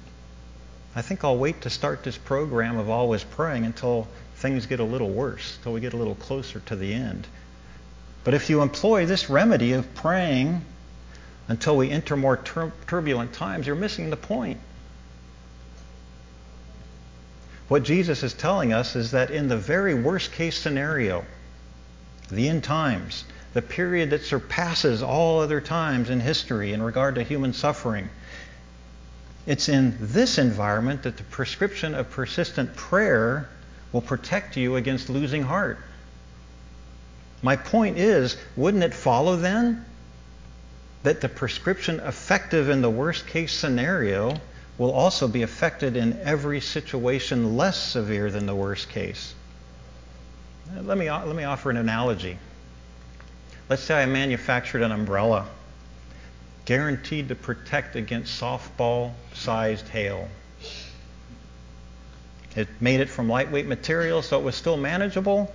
I 0.95 1.03
think 1.03 1.25
I'll 1.25 1.39
wait 1.39 1.63
to 1.63 1.71
start 1.71 2.05
this 2.05 2.19
program 2.19 2.79
of 2.79 2.89
always 2.89 3.25
praying 3.25 3.65
until 3.65 4.07
things 4.37 4.67
get 4.67 4.79
a 4.79 4.85
little 4.85 5.11
worse, 5.11 5.59
till 5.65 5.73
we 5.73 5.81
get 5.81 5.93
a 5.93 5.97
little 5.97 6.15
closer 6.15 6.61
to 6.67 6.77
the 6.77 6.95
end. 6.95 7.27
But 8.23 8.35
if 8.35 8.49
you 8.49 8.63
employ 8.63 9.07
this 9.07 9.29
remedy 9.29 9.73
of 9.73 9.93
praying 9.97 10.65
until 11.49 11.77
we 11.77 11.91
enter 11.91 12.17
more 12.17 12.37
tur- 12.37 12.73
turbulent 12.87 13.33
times, 13.33 13.67
you're 13.67 13.75
missing 13.75 14.11
the 14.11 14.17
point. 14.17 14.61
What 17.73 17.85
Jesus 17.85 18.23
is 18.23 18.35
telling 18.35 18.75
us 18.75 18.97
is 18.97 19.13
that 19.13 19.31
in 19.31 19.49
the 19.49 19.57
very 19.57 19.95
worst 19.95 20.33
case 20.33 20.59
scenario, 20.59 21.25
the 22.31 22.47
end 22.51 22.65
times, 22.65 23.25
the 23.55 23.63
period 23.63 24.11
that 24.11 24.25
surpasses 24.25 25.03
all 25.03 25.41
other 25.41 25.59
times 25.59 26.11
in 26.11 26.21
history 26.21 26.75
in 26.75 26.83
regard 26.83 27.15
to 27.15 27.23
human 27.23 27.55
suffering, 27.55 28.11
it's 29.47 29.71
in 29.71 29.97
this 29.99 30.37
environment 30.37 31.05
that 31.05 31.17
the 31.17 31.23
prescription 31.23 31.95
of 31.95 32.11
persistent 32.11 32.77
prayer 32.77 33.49
will 33.91 34.03
protect 34.03 34.59
you 34.59 34.77
against 34.77 35.09
losing 35.09 35.45
heart. 35.45 35.79
My 37.41 37.57
point 37.57 37.97
is, 37.97 38.37
wouldn't 38.55 38.85
it 38.85 38.93
follow 38.93 39.37
then 39.37 39.83
that 41.05 41.23
the 41.23 41.29
prescription 41.31 42.01
effective 42.01 42.69
in 42.69 42.83
the 42.83 42.91
worst 42.91 43.27
case 43.27 43.55
scenario 43.55 44.43
will 44.79 44.93
also 44.93 45.29
be 45.29 45.43
affected 45.43 45.97
in 45.97 46.19
every 46.23 46.61
situation 46.61 47.57
less 47.57 47.77
severe 47.77 48.31
than 48.31 48.47
the 48.47 48.55
worst 48.55 48.89
case? 48.89 49.35
Let 50.75 50.97
me, 50.97 51.11
let 51.11 51.37
me 51.37 51.45
offer 51.45 51.71
an 51.71 51.77
analogy. 51.77 52.39
Let's 53.69 53.83
say 53.83 54.03
I 54.03 54.07
manufactured 54.07 54.83
an 54.83 54.93
umbrella 54.93 55.47
guaranteed 56.65 57.29
to 57.29 57.35
protect 57.35 57.97
against 57.97 58.41
softball 58.41 59.13
sized 59.35 59.89
hail. 59.89 60.29
It 62.55 62.69
made 62.81 63.01
it 63.01 63.09
from 63.09 63.29
lightweight 63.29 63.67
material, 63.67 64.23
so 64.23 64.39
it 64.39 64.45
was 64.45 64.55
still 64.55 64.77
manageable, 64.77 65.53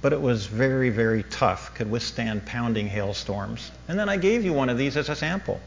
but 0.00 0.12
it 0.12 0.20
was 0.20 0.46
very, 0.46 0.90
very 0.90 1.24
tough, 1.24 1.74
could 1.74 1.90
withstand 1.90 2.46
pounding 2.46 2.88
hailstorms. 2.88 3.70
And 3.88 3.98
then 3.98 4.08
I 4.08 4.16
gave 4.16 4.44
you 4.44 4.52
one 4.52 4.68
of 4.68 4.78
these 4.78 4.96
as 4.96 5.08
a 5.08 5.16
sample. 5.16 5.60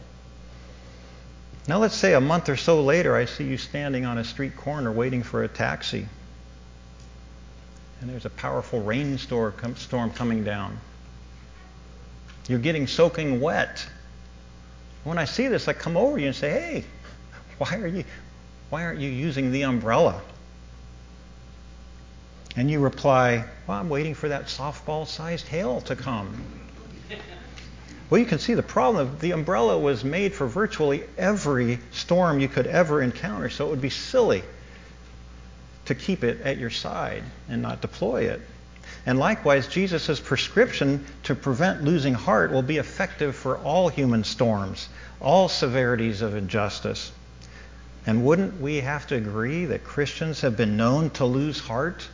Now, 1.67 1.79
let's 1.79 1.95
say 1.95 2.13
a 2.13 2.21
month 2.21 2.49
or 2.49 2.57
so 2.57 2.81
later, 2.83 3.15
I 3.15 3.25
see 3.25 3.43
you 3.43 3.57
standing 3.57 4.05
on 4.05 4.19
a 4.19 4.23
street 4.23 4.55
corner 4.55 4.91
waiting 4.91 5.23
for 5.23 5.43
a 5.43 5.47
taxi. 5.47 6.07
And 8.01 8.09
there's 8.09 8.25
a 8.25 8.29
powerful 8.29 8.81
rainstorm 8.81 9.53
coming 10.11 10.43
down. 10.43 10.79
You're 12.47 12.59
getting 12.59 12.85
soaking 12.85 13.41
wet. 13.41 13.83
When 15.03 15.17
I 15.17 15.25
see 15.25 15.47
this, 15.47 15.67
I 15.67 15.73
come 15.73 15.97
over 15.97 16.19
you 16.19 16.27
and 16.27 16.35
say, 16.35 16.51
hey, 16.51 16.85
why, 17.57 17.77
are 17.77 17.87
you, 17.87 18.03
why 18.69 18.83
aren't 18.83 18.99
you 18.99 19.09
using 19.09 19.51
the 19.51 19.63
umbrella? 19.63 20.21
And 22.55 22.69
you 22.71 22.79
reply, 22.79 23.45
Well, 23.67 23.77
I'm 23.77 23.89
waiting 23.89 24.13
for 24.13 24.29
that 24.29 24.45
softball 24.45 25.07
sized 25.07 25.47
hail 25.47 25.81
to 25.81 25.95
come. 25.95 26.64
Well, 28.09 28.19
you 28.19 28.27
can 28.27 28.39
see 28.39 28.53
the 28.53 28.63
problem. 28.63 29.17
The 29.19 29.31
umbrella 29.31 29.79
was 29.79 30.03
made 30.03 30.33
for 30.33 30.45
virtually 30.45 31.03
every 31.17 31.79
storm 31.91 32.39
you 32.39 32.47
could 32.47 32.67
ever 32.67 33.01
encounter, 33.01 33.49
so 33.49 33.65
it 33.65 33.69
would 33.71 33.81
be 33.81 33.89
silly 33.89 34.43
to 35.85 35.95
keep 35.95 36.23
it 36.23 36.41
at 36.41 36.57
your 36.57 36.69
side 36.69 37.23
and 37.49 37.61
not 37.61 37.81
deploy 37.81 38.29
it. 38.29 38.41
And 39.07 39.17
likewise, 39.17 39.67
Jesus' 39.67 40.19
prescription 40.19 41.05
to 41.23 41.33
prevent 41.33 41.83
losing 41.83 42.13
heart 42.13 42.51
will 42.51 42.61
be 42.61 42.77
effective 42.77 43.35
for 43.35 43.57
all 43.57 43.89
human 43.89 44.23
storms, 44.23 44.87
all 45.19 45.47
severities 45.47 46.21
of 46.21 46.35
injustice. 46.35 47.11
And 48.05 48.23
wouldn't 48.23 48.61
we 48.61 48.81
have 48.81 49.07
to 49.07 49.15
agree 49.15 49.65
that 49.65 49.83
Christians 49.83 50.41
have 50.41 50.55
been 50.55 50.77
known 50.77 51.09
to 51.11 51.25
lose 51.25 51.59
heart 51.59 52.07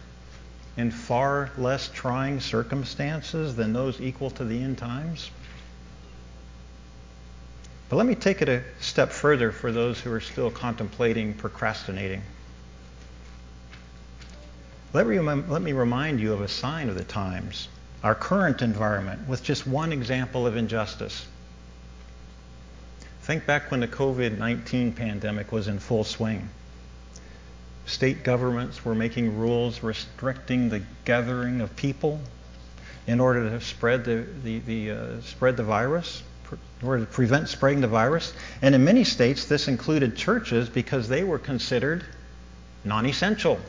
in 0.77 0.91
far 0.91 1.51
less 1.57 1.89
trying 1.93 2.39
circumstances 2.39 3.57
than 3.57 3.73
those 3.73 3.99
equal 3.99 4.29
to 4.31 4.45
the 4.45 4.61
end 4.61 4.77
times? 4.77 5.29
But 7.91 7.97
let 7.97 8.05
me 8.05 8.15
take 8.15 8.41
it 8.41 8.47
a 8.47 8.63
step 8.79 9.11
further 9.11 9.51
for 9.51 9.69
those 9.69 9.99
who 9.99 10.13
are 10.13 10.21
still 10.21 10.49
contemplating 10.49 11.33
procrastinating. 11.33 12.21
Let 14.93 15.05
me, 15.05 15.19
let 15.19 15.61
me 15.61 15.73
remind 15.73 16.21
you 16.21 16.31
of 16.31 16.39
a 16.39 16.47
sign 16.47 16.87
of 16.87 16.95
the 16.95 17.03
times, 17.03 17.67
our 18.01 18.15
current 18.15 18.61
environment, 18.61 19.27
with 19.27 19.43
just 19.43 19.67
one 19.67 19.91
example 19.91 20.47
of 20.47 20.55
injustice. 20.55 21.27
Think 23.23 23.45
back 23.45 23.69
when 23.71 23.81
the 23.81 23.89
COVID 23.89 24.37
19 24.37 24.93
pandemic 24.93 25.51
was 25.51 25.67
in 25.67 25.77
full 25.77 26.05
swing. 26.05 26.47
State 27.87 28.23
governments 28.23 28.85
were 28.85 28.95
making 28.95 29.37
rules 29.37 29.83
restricting 29.83 30.69
the 30.69 30.81
gathering 31.03 31.59
of 31.59 31.75
people 31.75 32.21
in 33.05 33.19
order 33.19 33.49
to 33.49 33.59
spread 33.59 34.05
the, 34.05 34.25
the, 34.45 34.59
the 34.59 34.91
uh, 34.91 35.21
spread 35.23 35.57
the 35.57 35.63
virus, 35.63 36.23
order 36.83 37.05
to 37.05 37.11
prevent 37.11 37.49
spreading 37.49 37.81
the 37.81 37.87
virus. 37.87 38.33
And 38.61 38.75
in 38.75 38.83
many 38.83 39.03
states, 39.03 39.45
this 39.45 39.67
included 39.67 40.15
churches 40.15 40.69
because 40.69 41.07
they 41.07 41.23
were 41.23 41.39
considered 41.39 42.05
non-essential. 42.83 43.59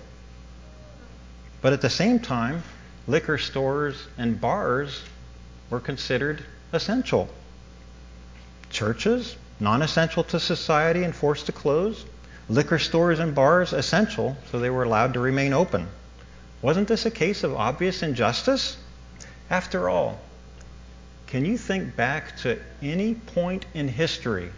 But 1.60 1.72
at 1.72 1.80
the 1.80 1.90
same 1.90 2.18
time, 2.18 2.62
liquor 3.06 3.38
stores 3.38 4.06
and 4.18 4.40
bars 4.40 5.02
were 5.70 5.80
considered 5.80 6.44
essential. 6.72 7.28
Churches 8.70 9.36
non 9.60 9.82
essential 9.82 10.24
to 10.24 10.40
society 10.40 11.04
and 11.04 11.14
forced 11.14 11.46
to 11.46 11.52
close. 11.52 12.04
Liquor 12.48 12.78
stores 12.78 13.20
and 13.20 13.34
bars 13.34 13.72
essential, 13.72 14.36
so 14.50 14.58
they 14.58 14.70
were 14.70 14.82
allowed 14.82 15.14
to 15.14 15.20
remain 15.20 15.52
open. 15.52 15.86
Wasn't 16.60 16.88
this 16.88 17.06
a 17.06 17.10
case 17.10 17.44
of 17.44 17.54
obvious 17.54 18.02
injustice? 18.02 18.76
After 19.48 19.88
all, 19.88 20.20
can 21.32 21.46
you 21.46 21.56
think 21.56 21.96
back 21.96 22.36
to 22.36 22.58
any 22.82 23.14
point 23.14 23.64
in 23.72 23.88
history, 23.88 24.50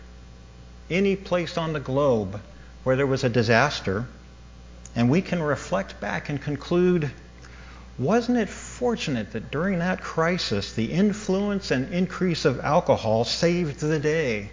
any 0.90 1.14
place 1.14 1.56
on 1.56 1.72
the 1.72 1.78
globe 1.78 2.40
where 2.82 2.96
there 2.96 3.06
was 3.06 3.22
a 3.22 3.28
disaster, 3.28 4.04
and 4.96 5.08
we 5.08 5.22
can 5.22 5.40
reflect 5.40 6.00
back 6.00 6.30
and 6.30 6.42
conclude 6.42 7.12
wasn't 7.96 8.36
it 8.36 8.48
fortunate 8.48 9.30
that 9.34 9.52
during 9.52 9.78
that 9.78 10.00
crisis, 10.00 10.72
the 10.72 10.90
influence 10.90 11.70
and 11.70 11.94
increase 11.94 12.44
of 12.44 12.58
alcohol 12.58 13.24
saved 13.24 13.78
the 13.78 14.00
day? 14.00 14.50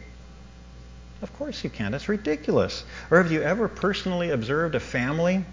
Of 1.23 1.35
course 1.39 1.63
you 1.63 1.71
can. 1.71 1.91
That's 1.91 2.07
ridiculous. 2.07 2.83
Or 3.09 3.17
have 3.17 3.31
you 3.31 3.41
ever 3.41 3.67
personally 3.67 4.29
observed 4.29 4.75
a 4.75 4.79
family 4.79 5.43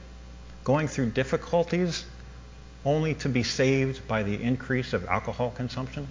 going 0.65 0.87
through 0.87 1.13
difficulties 1.13 2.05
only 2.85 3.15
to 3.15 3.31
be 3.31 3.43
saved 3.43 4.07
by 4.07 4.23
the 4.23 4.35
increase 4.43 4.93
of 4.93 5.07
alcohol 5.07 5.51
consumption? 5.51 6.07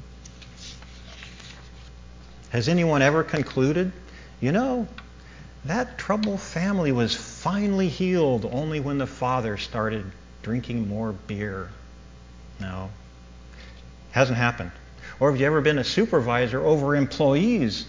Has 2.49 2.69
anyone 2.69 3.01
ever 3.01 3.23
concluded, 3.23 3.91
you 4.39 4.51
know, 4.51 4.87
that 5.65 5.97
troubled 5.97 6.39
family 6.39 6.91
was 6.91 7.13
finally 7.13 7.89
healed 7.89 8.47
only 8.49 8.79
when 8.79 8.97
the 8.97 9.07
father 9.07 9.57
started 9.57 10.05
drinking 10.41 10.87
more 10.87 11.11
beer? 11.11 11.69
No. 12.59 12.89
Hasn't 14.11 14.37
happened. 14.37 14.71
Or 15.19 15.31
have 15.31 15.39
you 15.39 15.45
ever 15.45 15.61
been 15.61 15.77
a 15.77 15.83
supervisor 15.83 16.63
over 16.65 16.95
employees? 16.95 17.85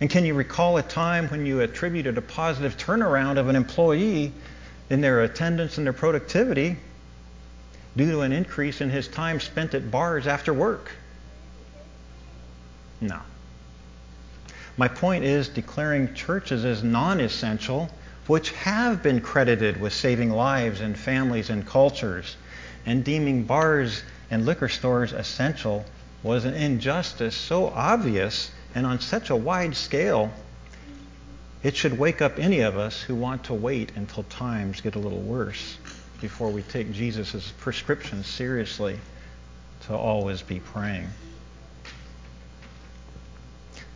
And 0.00 0.08
can 0.08 0.24
you 0.24 0.34
recall 0.34 0.76
a 0.76 0.82
time 0.82 1.28
when 1.28 1.46
you 1.46 1.60
attributed 1.60 2.18
a 2.18 2.22
positive 2.22 2.76
turnaround 2.76 3.38
of 3.38 3.48
an 3.48 3.56
employee 3.56 4.32
in 4.90 5.00
their 5.00 5.22
attendance 5.22 5.78
and 5.78 5.86
their 5.86 5.94
productivity 5.94 6.76
due 7.96 8.12
to 8.12 8.20
an 8.20 8.32
increase 8.32 8.80
in 8.80 8.90
his 8.90 9.08
time 9.08 9.40
spent 9.40 9.74
at 9.74 9.90
bars 9.90 10.26
after 10.26 10.52
work? 10.52 10.90
No. 13.00 13.20
My 14.78 14.88
point 14.88 15.24
is 15.24 15.48
declaring 15.48 16.12
churches 16.12 16.64
as 16.64 16.82
non 16.82 17.18
essential, 17.20 17.90
which 18.26 18.50
have 18.52 19.02
been 19.02 19.20
credited 19.20 19.80
with 19.80 19.94
saving 19.94 20.30
lives 20.30 20.80
and 20.80 20.98
families 20.98 21.48
and 21.48 21.66
cultures, 21.66 22.36
and 22.84 23.02
deeming 23.02 23.44
bars 23.44 24.02
and 24.30 24.44
liquor 24.44 24.68
stores 24.68 25.12
essential 25.12 25.84
was 26.22 26.44
an 26.44 26.54
injustice 26.54 27.34
so 27.34 27.68
obvious 27.68 28.50
and 28.74 28.84
on 28.84 29.00
such 29.00 29.30
a 29.30 29.36
wide 29.36 29.76
scale 29.76 30.32
it 31.62 31.76
should 31.76 31.98
wake 31.98 32.20
up 32.20 32.38
any 32.38 32.60
of 32.60 32.76
us 32.76 33.00
who 33.02 33.14
want 33.14 33.44
to 33.44 33.54
wait 33.54 33.92
until 33.96 34.24
times 34.24 34.80
get 34.80 34.94
a 34.94 34.98
little 34.98 35.20
worse 35.22 35.78
before 36.20 36.50
we 36.50 36.62
take 36.62 36.92
Jesus' 36.92 37.52
prescription 37.58 38.22
seriously 38.24 38.98
to 39.86 39.94
always 39.94 40.42
be 40.42 40.60
praying. 40.60 41.08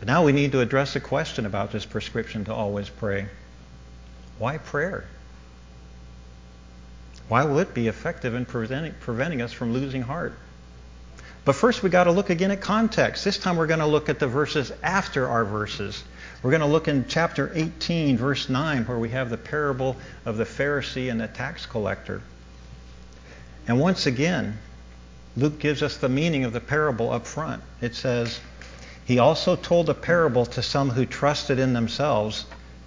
But 0.00 0.08
now 0.08 0.24
we 0.24 0.32
need 0.32 0.52
to 0.52 0.60
address 0.60 0.96
a 0.96 1.00
question 1.00 1.44
about 1.44 1.72
this 1.72 1.84
prescription 1.84 2.46
to 2.46 2.54
always 2.54 2.88
pray. 2.88 3.26
Why 4.38 4.56
prayer? 4.56 5.04
Why 7.28 7.44
will 7.44 7.58
it 7.58 7.74
be 7.74 7.86
effective 7.86 8.34
in 8.34 8.46
preventing, 8.46 8.94
preventing 9.00 9.42
us 9.42 9.52
from 9.52 9.74
losing 9.74 10.00
heart? 10.00 10.32
But 11.44 11.54
first, 11.54 11.82
we've 11.82 11.92
got 11.92 12.04
to 12.04 12.12
look 12.12 12.30
again 12.30 12.50
at 12.50 12.62
context. 12.62 13.26
This 13.26 13.36
time, 13.36 13.58
we're 13.58 13.66
going 13.66 13.80
to 13.80 13.86
look 13.86 14.08
at 14.08 14.18
the 14.18 14.26
verses 14.26 14.72
after 14.82 15.28
our 15.28 15.44
verses. 15.44 16.02
We're 16.42 16.50
going 16.50 16.62
to 16.62 16.66
look 16.66 16.88
in 16.88 17.04
chapter 17.06 17.52
18, 17.54 18.16
verse 18.16 18.48
9, 18.48 18.86
where 18.86 18.98
we 18.98 19.10
have 19.10 19.28
the 19.28 19.36
parable 19.36 19.96
of 20.24 20.38
the 20.38 20.44
Pharisee 20.44 21.10
and 21.10 21.20
the 21.20 21.28
tax 21.28 21.66
collector. 21.66 22.22
And 23.68 23.78
once 23.78 24.06
again, 24.06 24.56
Luke 25.36 25.58
gives 25.58 25.82
us 25.82 25.98
the 25.98 26.08
meaning 26.08 26.44
of 26.44 26.54
the 26.54 26.60
parable 26.60 27.12
up 27.12 27.26
front. 27.26 27.62
It 27.82 27.94
says, 27.94 28.40
He 29.10 29.18
also 29.18 29.56
told 29.56 29.90
a 29.90 29.94
parable 29.94 30.46
to 30.46 30.62
some 30.62 30.90
who 30.90 31.04
trusted 31.04 31.58
in 31.58 31.72
themselves 31.72 32.44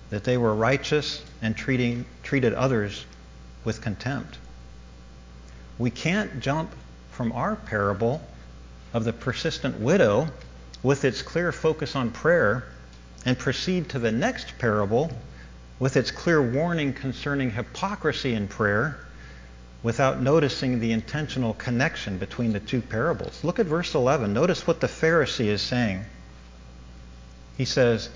that 0.09 0.23
they 0.23 0.37
were 0.37 0.55
righteous 0.55 1.21
and 1.41 1.53
treating, 1.53 2.05
treated 2.23 2.53
others 2.53 3.05
with 3.65 3.81
contempt. 3.81 4.37
We 5.77 5.91
can't 5.91 6.39
jump 6.39 6.71
from 7.11 7.33
our 7.33 7.57
parable 7.57 8.25
of 8.93 9.03
the 9.03 9.11
persistent 9.11 9.81
widow 9.81 10.29
with 10.81 11.03
its 11.03 11.21
clear 11.21 11.51
focus 11.51 11.93
on 11.93 12.09
prayer 12.11 12.63
and 13.25 13.37
proceed 13.37 13.89
to 13.89 13.99
the 13.99 14.13
next 14.13 14.57
parable 14.59 15.11
with 15.77 15.97
its 15.97 16.09
clear 16.09 16.41
warning 16.41 16.93
concerning 16.93 17.51
hypocrisy 17.51 18.33
in 18.33 18.47
prayer 18.47 18.97
without 19.83 20.21
noticing 20.21 20.79
the 20.79 20.93
intentional 20.93 21.53
connection 21.53 22.17
between 22.17 22.53
the 22.53 22.59
two 22.59 22.81
parables. 22.81 23.43
Look 23.43 23.59
at 23.59 23.65
verse 23.65 23.93
11. 23.93 24.33
Notice 24.33 24.65
what 24.65 24.79
the 24.79 24.87
Pharisee 24.87 25.47
is 25.47 25.61
saying. 25.61 26.05
He 27.57 27.65
says, 27.65 28.09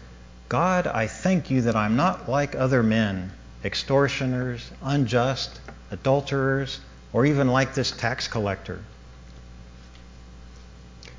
God, 0.49 0.87
I 0.87 1.07
thank 1.07 1.51
you 1.51 1.63
that 1.63 1.75
I'm 1.75 1.97
not 1.97 2.29
like 2.29 2.55
other 2.55 2.81
men, 2.81 3.31
extortioners, 3.65 4.71
unjust, 4.81 5.59
adulterers, 5.91 6.79
or 7.11 7.25
even 7.25 7.49
like 7.49 7.73
this 7.73 7.91
tax 7.91 8.29
collector. 8.29 8.79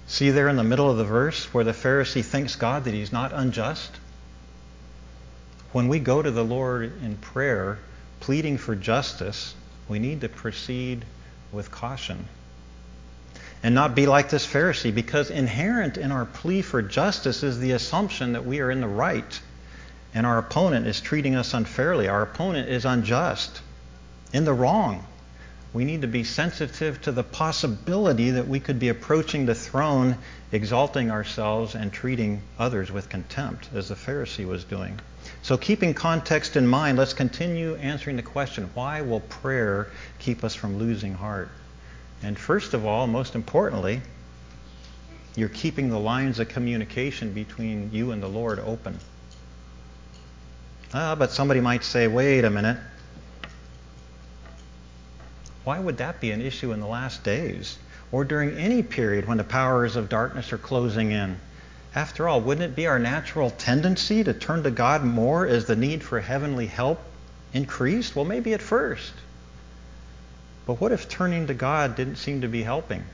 See 0.07 0.31
there 0.31 0.49
in 0.49 0.57
the 0.57 0.65
middle 0.65 0.91
of 0.91 0.97
the 0.97 1.05
verse 1.05 1.53
where 1.53 1.65
the 1.65 1.73
Pharisee 1.73 2.25
thanks 2.25 2.57
God 2.57 2.85
that 2.85 2.95
he's 2.95 3.13
not 3.13 3.33
unjust? 3.35 3.91
When 5.73 5.89
we 5.89 5.99
go 5.99 6.23
to 6.23 6.31
the 6.31 6.45
Lord 6.45 7.03
in 7.03 7.17
prayer, 7.19 7.79
pleading 8.21 8.57
for 8.57 8.75
justice, 8.75 9.55
we 9.89 9.99
need 9.99 10.21
to 10.21 10.29
proceed 10.29 11.05
with 11.53 11.71
caution. 11.71 12.27
And 13.63 13.75
not 13.75 13.95
be 13.95 14.07
like 14.07 14.31
this 14.31 14.47
Pharisee, 14.47 14.95
because 14.95 15.31
inherent 15.31 15.99
in 15.99 16.13
our 16.13 16.25
plea 16.25 16.63
for 16.63 16.83
justice 16.83 17.43
is 17.43 17.59
the 17.59 17.73
assumption 17.73 18.33
that 18.35 18.45
we 18.45 18.61
are 18.61 18.71
in 18.71 18.81
the 18.81 18.89
right 18.89 19.41
and 20.15 20.27
our 20.27 20.39
opponent 20.39 20.87
is 20.87 21.01
treating 21.01 21.35
us 21.35 21.55
unfairly. 21.55 22.09
Our 22.09 22.23
opponent 22.23 22.69
is 22.69 22.85
unjust, 22.85 23.61
in 24.33 24.45
the 24.45 24.53
wrong 24.53 25.07
we 25.73 25.85
need 25.85 26.03
to 26.03 26.09
be 26.09 26.25
sensitive 26.25 27.01
to 27.03 27.13
the 27.13 27.23
possibility 27.23 28.31
that 28.31 28.49
we 28.49 28.59
could 28.59 28.79
be 28.79 28.89
approaching 28.89 29.47
the 29.47 29.55
throne, 29.55 30.17
exalting 30.51 31.11
ourselves 31.11 31.75
and 31.75 31.93
treating 31.93 32.43
others 32.59 32.91
with 32.91 33.09
contempt, 33.09 33.69
as 33.75 33.89
the 33.89 33.95
Pharisee 33.95 34.47
was 34.47 34.65
doing. 34.65 34.99
So, 35.43 35.59
keeping 35.59 35.93
context 35.93 36.57
in 36.57 36.67
mind, 36.67 36.97
let's 36.97 37.13
continue 37.13 37.75
answering 37.77 38.17
the 38.17 38.23
question 38.23 38.71
why 38.75 39.03
will 39.03 39.21
prayer 39.21 39.89
keep 40.19 40.43
us 40.43 40.55
from 40.55 40.79
losing 40.79 41.15
heart? 41.15 41.51
And 42.23 42.39
first 42.39 42.75
of 42.75 42.87
all, 42.87 43.07
most 43.07 43.35
importantly, 43.35 44.01
you're 45.37 45.49
keeping 45.49 45.91
the 45.91 46.01
lines 46.01 46.41
of 46.41 46.49
communication 46.49 47.33
between 47.33 47.91
you 47.93 48.11
and 48.11 48.23
the 48.23 48.29
Lord 48.29 48.59
open. 48.59 48.99
Ah, 50.95 51.15
but 51.15 51.31
somebody 51.31 51.61
might 51.61 51.85
say, 51.85 52.09
wait 52.09 52.45
a 52.45 52.51
minute. 52.51 52.79
Why 55.69 55.79
would 55.79 55.99
that 55.99 56.19
be 56.19 56.31
an 56.31 56.41
issue 56.41 56.73
in 56.73 56.81
the 56.81 56.87
last 56.87 57.23
days 57.23 57.77
or 58.11 58.25
during 58.25 58.57
any 58.57 58.83
period 58.83 59.29
when 59.29 59.37
the 59.37 59.45
powers 59.45 59.97
of 59.97 60.09
darkness 60.09 60.51
are 60.51 60.57
closing 60.57 61.13
in? 61.13 61.37
After 61.95 62.27
all, 62.27 62.41
wouldn't 62.41 62.73
it 62.73 62.75
be 62.75 62.87
our 62.87 62.99
natural 62.99 63.51
tendency 63.51 64.25
to 64.25 64.33
turn 64.33 64.63
to 64.63 64.71
God 64.71 65.05
more 65.05 65.47
as 65.47 65.67
the 65.67 65.77
need 65.77 66.03
for 66.03 66.21
heavenly 66.21 66.69
help 66.69 67.03
increased? 67.53 68.17
Well, 68.17 68.25
maybe 68.25 68.55
at 68.55 68.63
first. 68.63 69.13
But 70.65 70.81
what 70.81 70.91
if 70.91 71.07
turning 71.07 71.49
to 71.49 71.53
God 71.53 71.97
didn't 71.97 72.17
seem 72.17 72.41
to 72.41 72.49
be 72.49 72.63
helping? 72.63 73.05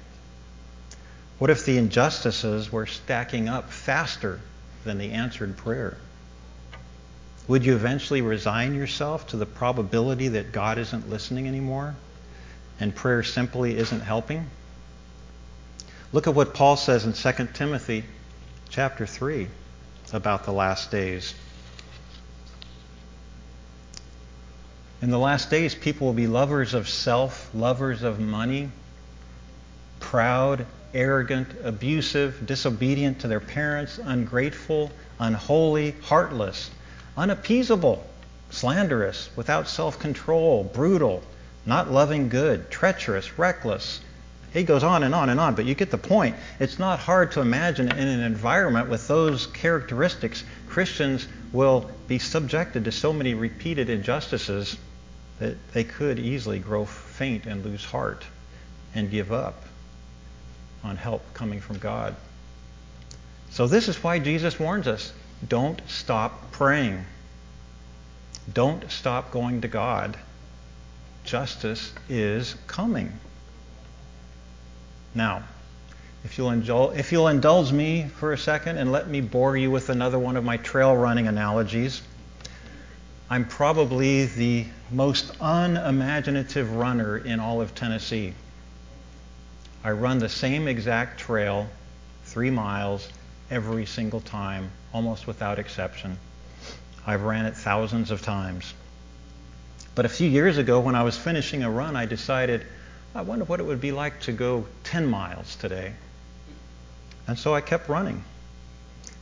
What 1.41 1.51
if 1.51 1.65
the 1.65 1.77
injustices 1.77 2.71
were 2.71 2.87
stacking 2.87 3.49
up 3.49 3.73
faster 3.73 4.39
than 4.85 4.99
the 4.99 5.11
answered 5.11 5.57
prayer? 5.57 5.97
Would 7.49 7.65
you 7.65 7.75
eventually 7.75 8.23
resign 8.23 8.77
yourself 8.77 9.27
to 9.31 9.37
the 9.37 9.45
probability 9.45 10.29
that 10.29 10.53
God 10.53 10.79
isn't 10.79 11.11
listening 11.11 11.49
anymore? 11.49 11.97
And 12.81 12.95
prayer 12.95 13.23
simply 13.23 13.77
isn't 13.77 14.01
helping? 14.01 14.49
Look 16.13 16.27
at 16.27 16.35
what 16.35 16.55
Paul 16.55 16.77
says 16.77 17.05
in 17.05 17.13
2 17.13 17.49
Timothy 17.55 18.05
chapter 18.69 19.07
3 19.07 19.49
about 20.13 20.45
the 20.45 20.53
last 20.53 20.91
days. 20.91 21.35
In 25.03 25.11
the 25.11 25.19
last 25.19 25.51
days, 25.51 25.75
people 25.75 26.07
will 26.07 26.15
be 26.15 26.27
lovers 26.27 26.73
of 26.73 26.89
self, 26.89 27.51
lovers 27.53 28.03
of 28.03 28.21
money, 28.21 28.71
proud, 30.01 30.67
arrogant, 30.95 31.49
abusive, 31.63 32.47
disobedient 32.47 33.21
to 33.21 33.29
their 33.29 33.41
parents, 33.41 33.99
ungrateful, 33.99 34.91
unholy, 35.19 35.95
heartless, 36.03 36.71
unappeasable, 37.17 38.07
slanderous, 38.51 39.29
without 39.37 39.69
self 39.69 39.99
control, 39.99 40.65
brutal 40.65 41.23
not 41.67 41.91
loving 41.91 42.29
good, 42.29 42.71
treacherous, 42.71 43.39
reckless, 43.39 44.01
he 44.55 44.63
goes 44.63 44.85
on 44.85 45.03
and 45.03 45.15
on 45.15 45.31
and 45.31 45.41
on, 45.41 45.57
but 45.57 45.65
you 45.65 45.75
get 45.75 45.91
the 45.91 45.99
point. 45.99 46.37
It's 46.61 46.79
not 46.79 47.01
hard 47.01 47.33
to 47.33 47.41
imagine 47.41 47.91
in 47.91 48.07
an 48.07 48.21
environment 48.21 48.89
with 48.89 49.09
those 49.09 49.49
characteristics, 49.49 50.45
Christians 50.69 51.27
will 51.53 51.91
be 52.07 52.21
subjected 52.21 52.85
to 52.85 52.93
so 52.93 53.13
many 53.13 53.35
repeated 53.35 53.91
injustices 53.91 54.77
that 55.41 55.57
they 55.73 55.83
could 55.83 56.21
easily 56.21 56.61
grow 56.61 56.85
faint 56.85 57.47
and 57.47 57.65
lose 57.65 57.85
heart 57.85 58.25
and 58.95 59.11
give 59.11 59.33
up 59.33 59.65
on 60.85 60.97
help 60.97 61.23
coming 61.35 61.61
from 61.61 61.79
God. 61.79 62.15
So, 63.51 63.67
this 63.67 63.89
is 63.89 64.03
why 64.05 64.21
Jesus 64.21 64.61
warns 64.61 64.87
us 64.87 65.13
don't 65.49 65.83
stop 65.89 66.53
praying. 66.53 67.05
Don't 68.53 68.89
stop 68.91 69.33
going 69.33 69.63
to 69.63 69.69
God. 69.69 70.17
Justice 71.25 71.93
is 72.09 72.55
coming. 72.67 73.13
Now, 75.15 75.43
if 76.25 76.39
you'll, 76.39 76.51
indul- 76.51 76.97
if 76.97 77.13
you'll 77.13 77.29
indulge 77.29 77.73
me 77.73 78.09
for 78.17 78.33
a 78.33 78.39
second 78.39 78.79
and 78.79 78.93
let 78.93 79.09
me 79.09 79.21
bore 79.21 79.57
you 79.57 79.71
with 79.71 79.91
another 79.91 80.19
one 80.19 80.37
of 80.37 80.45
my 80.45 80.57
trail 80.59 80.97
running 80.97 81.27
analogies, 81.27 82.03
I'm 83.31 83.47
probably 83.47 84.27
the 84.27 84.67
most 84.91 85.33
unimaginative 85.41 86.73
runner 86.77 87.19
in 87.19 87.41
all 87.41 87.61
of 87.61 87.75
Tennessee. 87.75 88.35
I 89.83 89.91
run 89.91 90.19
the 90.19 90.29
same 90.29 90.69
exact 90.69 91.21
trail, 91.21 91.69
three 92.25 92.51
miles, 92.51 93.09
every 93.51 93.87
single 93.87 94.21
time, 94.21 94.71
almost 94.93 95.27
without 95.27 95.59
exception. 95.59 96.19
I've 97.07 97.23
ran 97.23 97.45
it 97.47 97.57
thousands 97.57 98.11
of 98.11 98.23
times. 98.23 98.73
But 99.95 100.07
a 100.07 100.09
few 100.09 100.29
years 100.29 100.59
ago, 100.59 100.81
when 100.81 100.95
I 100.95 101.03
was 101.05 101.17
finishing 101.17 101.63
a 101.63 101.71
run, 101.71 101.95
I 101.95 102.07
decided, 102.07 102.67
I 103.15 103.23
wonder 103.23 103.45
what 103.45 103.61
it 103.61 103.63
would 103.63 103.81
be 103.81 103.93
like 103.93 104.21
to 104.23 104.33
go 104.33 104.67
10 104.85 105.07
miles 105.07 105.55
today. 105.57 105.95
And 107.27 107.39
so 107.39 107.55
I 107.55 107.61
kept 107.61 107.89
running. 107.89 108.25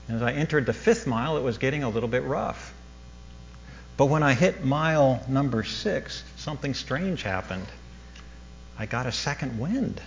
And 0.08 0.16
as 0.16 0.22
I 0.22 0.32
entered 0.32 0.66
the 0.66 0.72
fifth 0.72 1.06
mile, 1.06 1.36
it 1.36 1.42
was 1.42 1.58
getting 1.58 1.82
a 1.84 1.88
little 1.88 2.08
bit 2.08 2.22
rough. 2.24 2.72
But 3.96 4.06
when 4.06 4.22
I 4.22 4.32
hit 4.32 4.64
mile 4.64 5.22
number 5.28 5.62
six, 5.62 6.24
something 6.36 6.74
strange 6.74 7.22
happened. 7.22 7.66
I 8.78 8.86
got 8.86 9.06
a 9.06 9.12
second 9.12 9.58
wind, 9.58 10.00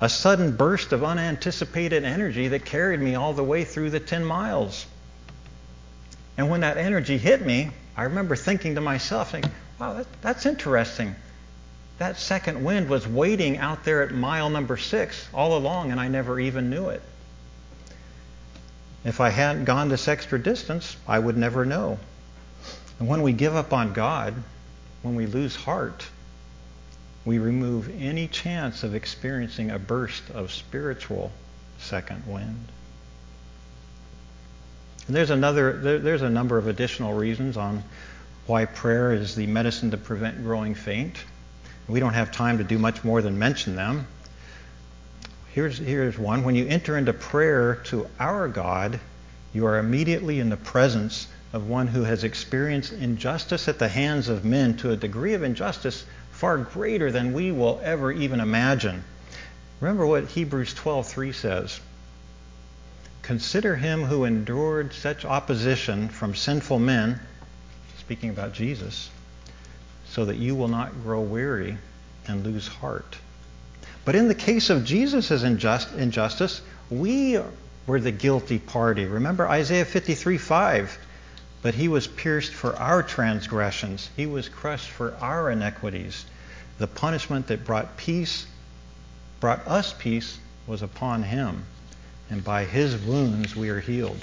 a 0.00 0.08
sudden 0.08 0.56
burst 0.56 0.92
of 0.92 1.04
unanticipated 1.04 2.04
energy 2.04 2.48
that 2.48 2.64
carried 2.64 3.00
me 3.00 3.14
all 3.14 3.32
the 3.32 3.44
way 3.44 3.64
through 3.64 3.90
the 3.90 4.00
10 4.00 4.24
miles. 4.24 4.84
And 6.36 6.50
when 6.50 6.60
that 6.60 6.76
energy 6.76 7.16
hit 7.16 7.44
me, 7.44 7.70
I 7.96 8.04
remember 8.04 8.34
thinking 8.34 8.74
to 8.74 8.80
myself, 8.80 9.34
wow, 9.80 9.94
that, 9.94 10.06
that's 10.20 10.46
interesting. 10.46 11.16
That 11.98 12.18
second 12.18 12.62
wind 12.62 12.88
was 12.88 13.08
waiting 13.08 13.58
out 13.58 13.84
there 13.84 14.02
at 14.02 14.12
mile 14.12 14.50
number 14.50 14.76
six 14.76 15.26
all 15.34 15.56
along, 15.56 15.90
and 15.90 16.00
I 16.00 16.08
never 16.08 16.38
even 16.38 16.70
knew 16.70 16.90
it. 16.90 17.02
If 19.04 19.20
I 19.20 19.30
hadn't 19.30 19.64
gone 19.64 19.88
this 19.88 20.08
extra 20.08 20.38
distance, 20.38 20.96
I 21.08 21.18
would 21.18 21.36
never 21.36 21.64
know. 21.64 21.98
And 22.98 23.08
when 23.08 23.22
we 23.22 23.32
give 23.32 23.56
up 23.56 23.72
on 23.72 23.94
God, 23.94 24.34
when 25.02 25.14
we 25.14 25.26
lose 25.26 25.56
heart, 25.56 26.06
we 27.24 27.38
remove 27.38 27.90
any 28.00 28.28
chance 28.28 28.82
of 28.82 28.94
experiencing 28.94 29.70
a 29.70 29.78
burst 29.78 30.28
of 30.30 30.52
spiritual 30.52 31.32
second 31.78 32.26
wind. 32.26 32.68
And 35.06 35.16
there's 35.16 35.30
another 35.30 35.72
there, 35.78 35.98
there's 35.98 36.22
a 36.22 36.30
number 36.30 36.58
of 36.58 36.66
additional 36.66 37.14
reasons 37.14 37.56
on 37.56 37.82
why 38.50 38.64
prayer 38.64 39.12
is 39.12 39.36
the 39.36 39.46
medicine 39.46 39.92
to 39.92 39.96
prevent 39.96 40.42
growing 40.42 40.74
faint. 40.74 41.16
We 41.86 42.00
don't 42.00 42.14
have 42.14 42.32
time 42.32 42.58
to 42.58 42.64
do 42.64 42.80
much 42.80 43.04
more 43.04 43.22
than 43.22 43.38
mention 43.38 43.76
them. 43.76 44.08
Here's, 45.54 45.78
here's 45.78 46.18
one. 46.18 46.42
When 46.42 46.56
you 46.56 46.66
enter 46.66 46.98
into 46.98 47.12
prayer 47.12 47.76
to 47.84 48.08
our 48.18 48.48
God, 48.48 48.98
you 49.52 49.66
are 49.66 49.78
immediately 49.78 50.40
in 50.40 50.48
the 50.48 50.56
presence 50.56 51.28
of 51.52 51.68
one 51.68 51.86
who 51.86 52.02
has 52.02 52.24
experienced 52.24 52.92
injustice 52.92 53.68
at 53.68 53.78
the 53.78 53.88
hands 53.88 54.28
of 54.28 54.44
men 54.44 54.76
to 54.78 54.90
a 54.90 54.96
degree 54.96 55.34
of 55.34 55.44
injustice 55.44 56.04
far 56.32 56.58
greater 56.58 57.12
than 57.12 57.32
we 57.32 57.52
will 57.52 57.80
ever 57.84 58.10
even 58.10 58.40
imagine. 58.40 59.04
Remember 59.80 60.04
what 60.04 60.26
Hebrews 60.26 60.74
12:3 60.74 61.32
says. 61.32 61.78
Consider 63.22 63.76
him 63.76 64.02
who 64.02 64.24
endured 64.24 64.92
such 64.92 65.24
opposition 65.24 66.08
from 66.08 66.34
sinful 66.34 66.80
men, 66.80 67.20
speaking 68.10 68.30
about 68.30 68.52
Jesus, 68.52 69.08
so 70.08 70.24
that 70.24 70.36
you 70.36 70.56
will 70.56 70.66
not 70.66 71.04
grow 71.04 71.20
weary 71.20 71.78
and 72.26 72.44
lose 72.44 72.66
heart. 72.66 73.16
But 74.04 74.16
in 74.16 74.26
the 74.26 74.34
case 74.34 74.68
of 74.68 74.84
Jesus' 74.84 75.44
injust, 75.44 75.92
injustice, 75.96 76.60
we 76.90 77.38
were 77.86 78.00
the 78.00 78.10
guilty 78.10 78.58
party. 78.58 79.04
Remember 79.04 79.48
Isaiah 79.48 79.84
53 79.84 80.38
5. 80.38 80.98
But 81.62 81.74
he 81.74 81.86
was 81.86 82.08
pierced 82.08 82.52
for 82.52 82.74
our 82.74 83.04
transgressions, 83.04 84.10
he 84.16 84.26
was 84.26 84.48
crushed 84.48 84.90
for 84.90 85.14
our 85.20 85.48
iniquities. 85.48 86.24
The 86.78 86.88
punishment 86.88 87.46
that 87.46 87.64
brought 87.64 87.96
peace, 87.96 88.44
brought 89.38 89.64
us 89.68 89.94
peace, 89.96 90.36
was 90.66 90.82
upon 90.82 91.22
him, 91.22 91.64
and 92.28 92.42
by 92.42 92.64
his 92.64 92.96
wounds 92.96 93.54
we 93.54 93.68
are 93.68 93.78
healed. 93.78 94.18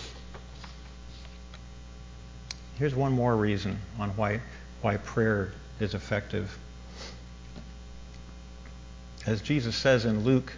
Here's 2.78 2.94
one 2.94 3.12
more 3.12 3.36
reason 3.36 3.80
on 4.00 4.10
why, 4.12 4.42
why 4.82 4.98
prayer 4.98 5.52
is 5.80 5.96
effective. 5.96 6.56
As 9.26 9.42
Jesus 9.42 9.76
says 9.76 10.06
in 10.06 10.24
Luke 10.24 10.54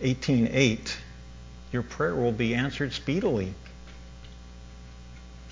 18:8, 0.00 0.96
your 1.70 1.82
prayer 1.82 2.14
will 2.14 2.32
be 2.32 2.54
answered 2.54 2.92
speedily. 2.92 3.52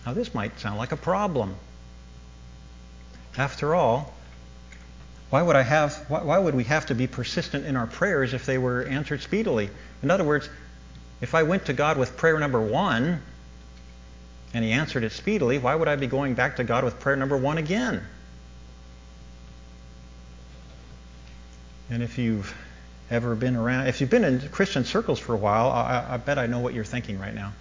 Now, 0.06 0.14
this 0.14 0.34
might 0.34 0.58
sound 0.58 0.78
like 0.78 0.92
a 0.92 0.96
problem. 0.96 1.56
After 3.36 3.74
all, 3.74 4.14
why 5.30 5.42
would 5.42 5.56
I 5.56 5.62
have 5.62 5.94
why, 6.08 6.22
why, 6.22 6.38
would 6.38 6.54
we 6.54 6.64
have 6.64 6.86
to 6.86 6.94
be 6.94 7.06
persistent 7.06 7.66
in 7.66 7.76
our 7.76 7.86
prayers 7.86 8.34
if 8.34 8.46
they 8.46 8.58
were 8.58 8.82
answered 8.84 9.20
speedily? 9.20 9.70
In 10.02 10.10
other 10.10 10.24
words, 10.24 10.48
if 11.20 11.34
I 11.34 11.42
went 11.42 11.66
to 11.66 11.72
God 11.72 11.98
with 11.98 12.16
prayer 12.16 12.38
number 12.38 12.60
1 12.60 13.22
and 14.54 14.64
he 14.64 14.72
answered 14.72 15.04
it 15.04 15.12
speedily, 15.12 15.58
why 15.58 15.74
would 15.74 15.88
I 15.88 15.96
be 15.96 16.06
going 16.06 16.34
back 16.34 16.56
to 16.56 16.64
God 16.64 16.84
with 16.84 17.00
prayer 17.00 17.16
number 17.16 17.36
1 17.36 17.58
again? 17.58 18.02
And 21.90 22.02
if 22.02 22.18
you've 22.18 22.54
ever 23.10 23.34
been 23.34 23.56
around, 23.56 23.86
if 23.86 24.00
you've 24.00 24.10
been 24.10 24.24
in 24.24 24.40
Christian 24.48 24.84
circles 24.84 25.18
for 25.18 25.34
a 25.34 25.38
while, 25.38 25.68
I, 25.68 26.06
I 26.10 26.16
bet 26.16 26.38
I 26.38 26.46
know 26.46 26.60
what 26.60 26.74
you're 26.74 26.84
thinking 26.84 27.18
right 27.18 27.34
now. 27.34 27.52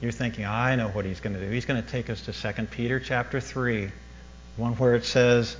You're 0.00 0.12
thinking, 0.12 0.44
I 0.44 0.74
know 0.74 0.88
what 0.88 1.04
he's 1.04 1.20
going 1.20 1.34
to 1.34 1.40
do. 1.40 1.50
He's 1.50 1.64
going 1.64 1.82
to 1.82 1.88
take 1.88 2.10
us 2.10 2.22
to 2.22 2.32
2 2.32 2.64
Peter 2.66 2.98
chapter 2.98 3.40
3, 3.40 3.90
one 4.56 4.74
where 4.74 4.96
it 4.96 5.04
says, 5.04 5.56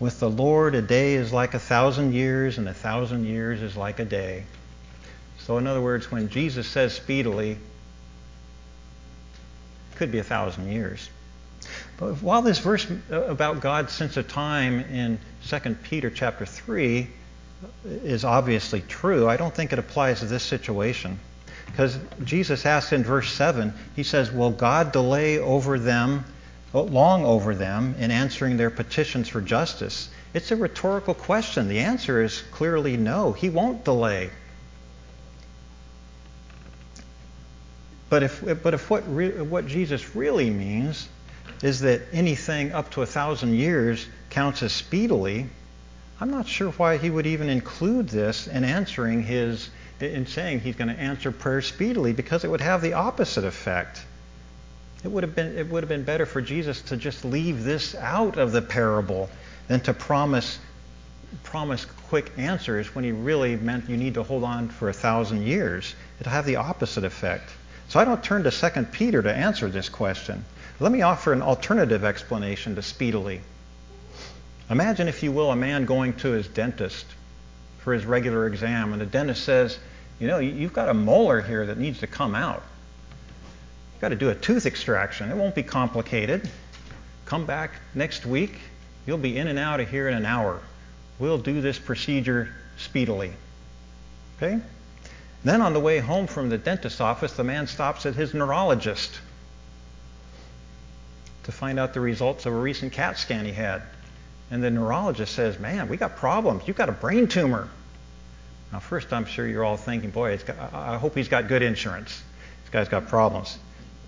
With 0.00 0.18
the 0.18 0.30
Lord, 0.30 0.74
a 0.74 0.82
day 0.82 1.14
is 1.14 1.32
like 1.32 1.52
a 1.52 1.58
thousand 1.58 2.14
years, 2.14 2.56
and 2.56 2.68
a 2.68 2.74
thousand 2.74 3.26
years 3.26 3.60
is 3.60 3.76
like 3.76 3.98
a 3.98 4.04
day. 4.06 4.44
So, 5.40 5.58
in 5.58 5.66
other 5.66 5.80
words, 5.80 6.10
when 6.10 6.28
Jesus 6.30 6.66
says 6.66 6.94
speedily, 6.94 7.58
could 10.02 10.10
be 10.10 10.18
a 10.18 10.24
thousand 10.24 10.72
years. 10.72 11.08
But 11.96 12.14
while 12.22 12.42
this 12.42 12.58
verse 12.58 12.88
about 13.08 13.60
God's 13.60 13.92
sense 13.92 14.16
of 14.16 14.26
time 14.26 14.80
in 14.80 15.20
2 15.46 15.76
Peter 15.84 16.10
chapter 16.10 16.44
3 16.44 17.06
is 17.84 18.24
obviously 18.24 18.80
true, 18.80 19.28
I 19.28 19.36
don't 19.36 19.54
think 19.54 19.72
it 19.72 19.78
applies 19.78 20.18
to 20.18 20.26
this 20.26 20.42
situation. 20.42 21.20
Because 21.66 21.96
Jesus 22.24 22.66
asks 22.66 22.92
in 22.92 23.04
verse 23.04 23.32
7, 23.32 23.72
he 23.94 24.02
says, 24.02 24.32
Will 24.32 24.50
God 24.50 24.90
delay 24.90 25.38
over 25.38 25.78
them, 25.78 26.24
long 26.72 27.24
over 27.24 27.54
them, 27.54 27.94
in 28.00 28.10
answering 28.10 28.56
their 28.56 28.70
petitions 28.70 29.28
for 29.28 29.40
justice? 29.40 30.10
It's 30.34 30.50
a 30.50 30.56
rhetorical 30.56 31.14
question. 31.14 31.68
The 31.68 31.78
answer 31.78 32.24
is 32.24 32.42
clearly 32.50 32.96
no. 32.96 33.34
He 33.34 33.50
won't 33.50 33.84
delay. 33.84 34.30
But 38.12 38.24
if, 38.24 38.62
but 38.62 38.74
if 38.74 38.90
what, 38.90 39.04
re, 39.08 39.30
what 39.40 39.66
Jesus 39.66 40.14
really 40.14 40.50
means 40.50 41.08
is 41.62 41.80
that 41.80 42.02
anything 42.12 42.70
up 42.72 42.90
to 42.90 43.00
a 43.00 43.06
thousand 43.06 43.54
years 43.54 44.06
counts 44.28 44.62
as 44.62 44.74
speedily, 44.74 45.46
I'm 46.20 46.30
not 46.30 46.46
sure 46.46 46.72
why 46.72 46.98
he 46.98 47.08
would 47.08 47.26
even 47.26 47.48
include 47.48 48.10
this 48.10 48.48
in 48.48 48.64
answering 48.64 49.22
his, 49.22 49.70
in 49.98 50.26
saying 50.26 50.60
he's 50.60 50.76
going 50.76 50.94
to 50.94 51.00
answer 51.00 51.32
prayer 51.32 51.62
speedily, 51.62 52.12
because 52.12 52.44
it 52.44 52.50
would 52.50 52.60
have 52.60 52.82
the 52.82 52.92
opposite 52.92 53.44
effect. 53.44 54.04
It 55.04 55.08
would 55.08 55.22
have 55.22 55.34
been, 55.34 55.56
it 55.56 55.70
would 55.70 55.82
have 55.82 55.88
been 55.88 56.04
better 56.04 56.26
for 56.26 56.42
Jesus 56.42 56.82
to 56.82 56.98
just 56.98 57.24
leave 57.24 57.64
this 57.64 57.94
out 57.94 58.36
of 58.36 58.52
the 58.52 58.60
parable 58.60 59.30
than 59.68 59.80
to 59.84 59.94
promise, 59.94 60.58
promise 61.44 61.86
quick 62.10 62.30
answers 62.36 62.94
when 62.94 63.04
he 63.04 63.12
really 63.12 63.56
meant 63.56 63.88
you 63.88 63.96
need 63.96 64.12
to 64.12 64.22
hold 64.22 64.44
on 64.44 64.68
for 64.68 64.90
a 64.90 64.92
thousand 64.92 65.46
years. 65.46 65.94
It'll 66.20 66.32
have 66.32 66.44
the 66.44 66.56
opposite 66.56 67.04
effect. 67.04 67.48
So 67.92 68.00
I 68.00 68.06
don't 68.06 68.24
turn 68.24 68.42
to 68.44 68.50
2 68.50 68.84
Peter 68.84 69.20
to 69.20 69.30
answer 69.30 69.68
this 69.68 69.90
question. 69.90 70.46
Let 70.80 70.92
me 70.92 71.02
offer 71.02 71.34
an 71.34 71.42
alternative 71.42 72.04
explanation 72.04 72.74
to 72.76 72.80
speedily. 72.80 73.42
Imagine, 74.70 75.08
if 75.08 75.22
you 75.22 75.30
will, 75.30 75.50
a 75.50 75.56
man 75.56 75.84
going 75.84 76.14
to 76.14 76.30
his 76.30 76.48
dentist 76.48 77.04
for 77.80 77.92
his 77.92 78.06
regular 78.06 78.46
exam, 78.46 78.94
and 78.94 79.02
the 79.02 79.04
dentist 79.04 79.44
says, 79.44 79.78
You 80.18 80.26
know, 80.26 80.38
you've 80.38 80.72
got 80.72 80.88
a 80.88 80.94
molar 80.94 81.42
here 81.42 81.66
that 81.66 81.76
needs 81.76 81.98
to 81.98 82.06
come 82.06 82.34
out. 82.34 82.62
You've 83.92 84.00
got 84.00 84.08
to 84.08 84.16
do 84.16 84.30
a 84.30 84.34
tooth 84.34 84.64
extraction. 84.64 85.30
It 85.30 85.36
won't 85.36 85.54
be 85.54 85.62
complicated. 85.62 86.48
Come 87.26 87.44
back 87.44 87.72
next 87.94 88.24
week. 88.24 88.54
You'll 89.06 89.18
be 89.18 89.36
in 89.36 89.48
and 89.48 89.58
out 89.58 89.80
of 89.80 89.90
here 89.90 90.08
in 90.08 90.14
an 90.14 90.24
hour. 90.24 90.62
We'll 91.18 91.36
do 91.36 91.60
this 91.60 91.78
procedure 91.78 92.54
speedily. 92.78 93.34
Okay? 94.38 94.62
Then 95.44 95.60
on 95.60 95.72
the 95.72 95.80
way 95.80 95.98
home 95.98 96.26
from 96.26 96.48
the 96.48 96.58
dentist's 96.58 97.00
office, 97.00 97.32
the 97.32 97.44
man 97.44 97.66
stops 97.66 98.06
at 98.06 98.14
his 98.14 98.32
neurologist 98.32 99.18
to 101.44 101.52
find 101.52 101.78
out 101.78 101.94
the 101.94 102.00
results 102.00 102.46
of 102.46 102.52
a 102.52 102.56
recent 102.56 102.92
CAT 102.92 103.18
scan 103.18 103.44
he 103.44 103.52
had. 103.52 103.82
And 104.50 104.62
the 104.62 104.70
neurologist 104.70 105.34
says, 105.34 105.58
Man, 105.58 105.88
we 105.88 105.96
got 105.96 106.16
problems. 106.16 106.62
You've 106.66 106.76
got 106.76 106.88
a 106.88 106.92
brain 106.92 107.26
tumor. 107.26 107.68
Now, 108.72 108.78
first, 108.78 109.12
I'm 109.12 109.24
sure 109.24 109.46
you're 109.46 109.64
all 109.64 109.76
thinking, 109.76 110.10
Boy, 110.10 110.38
got, 110.38 110.72
I 110.72 110.98
hope 110.98 111.16
he's 111.16 111.28
got 111.28 111.48
good 111.48 111.62
insurance. 111.62 112.22
This 112.62 112.70
guy's 112.70 112.88
got 112.88 113.08
problems. 113.08 113.58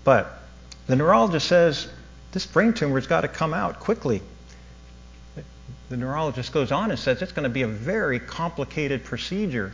But 0.03 0.39
the 0.87 0.95
neurologist 0.95 1.47
says, 1.47 1.89
This 2.31 2.45
brain 2.45 2.73
tumor's 2.73 3.07
got 3.07 3.21
to 3.21 3.27
come 3.27 3.53
out 3.53 3.79
quickly. 3.79 4.21
The 5.89 5.97
neurologist 5.97 6.51
goes 6.51 6.71
on 6.71 6.91
and 6.91 6.99
says, 6.99 7.21
It's 7.21 7.33
going 7.33 7.43
to 7.43 7.49
be 7.49 7.63
a 7.63 7.67
very 7.67 8.19
complicated 8.19 9.03
procedure. 9.03 9.73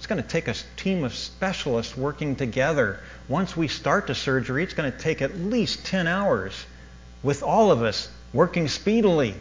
It's 0.00 0.06
going 0.06 0.22
to 0.22 0.26
take 0.26 0.48
a 0.48 0.54
team 0.78 1.04
of 1.04 1.14
specialists 1.14 1.94
working 1.94 2.34
together. 2.34 3.00
Once 3.28 3.54
we 3.54 3.68
start 3.68 4.06
the 4.06 4.14
surgery, 4.14 4.62
it's 4.62 4.72
going 4.72 4.90
to 4.90 4.98
take 4.98 5.20
at 5.20 5.36
least 5.36 5.84
10 5.84 6.06
hours 6.06 6.54
with 7.22 7.42
all 7.42 7.70
of 7.70 7.82
us 7.82 8.08
working 8.32 8.66
speedily. 8.66 9.34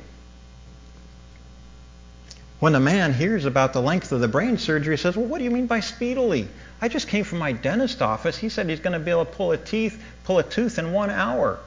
When 2.59 2.73
the 2.73 2.79
man 2.81 3.13
hears 3.13 3.45
about 3.45 3.71
the 3.71 3.81
length 3.81 4.11
of 4.11 4.19
the 4.19 4.27
brain 4.27 4.57
surgery, 4.57 4.97
he 4.97 5.01
says, 5.01 5.15
Well, 5.15 5.27
what 5.27 5.37
do 5.37 5.45
you 5.45 5.49
mean 5.49 5.65
by 5.65 5.79
speedily? 5.79 6.49
I 6.81 6.89
just 6.89 7.07
came 7.07 7.23
from 7.23 7.39
my 7.39 7.53
dentist 7.53 8.01
office. 8.01 8.37
He 8.37 8.49
said 8.49 8.67
he's 8.67 8.81
going 8.81 8.91
to 8.91 8.99
be 8.99 9.11
able 9.11 9.23
to 9.23 9.31
pull 9.31 9.53
a 9.53 9.57
teeth, 9.57 10.03
pull 10.25 10.39
a 10.39 10.43
tooth 10.43 10.77
in 10.77 10.91
one 10.91 11.09
hour. 11.09 11.57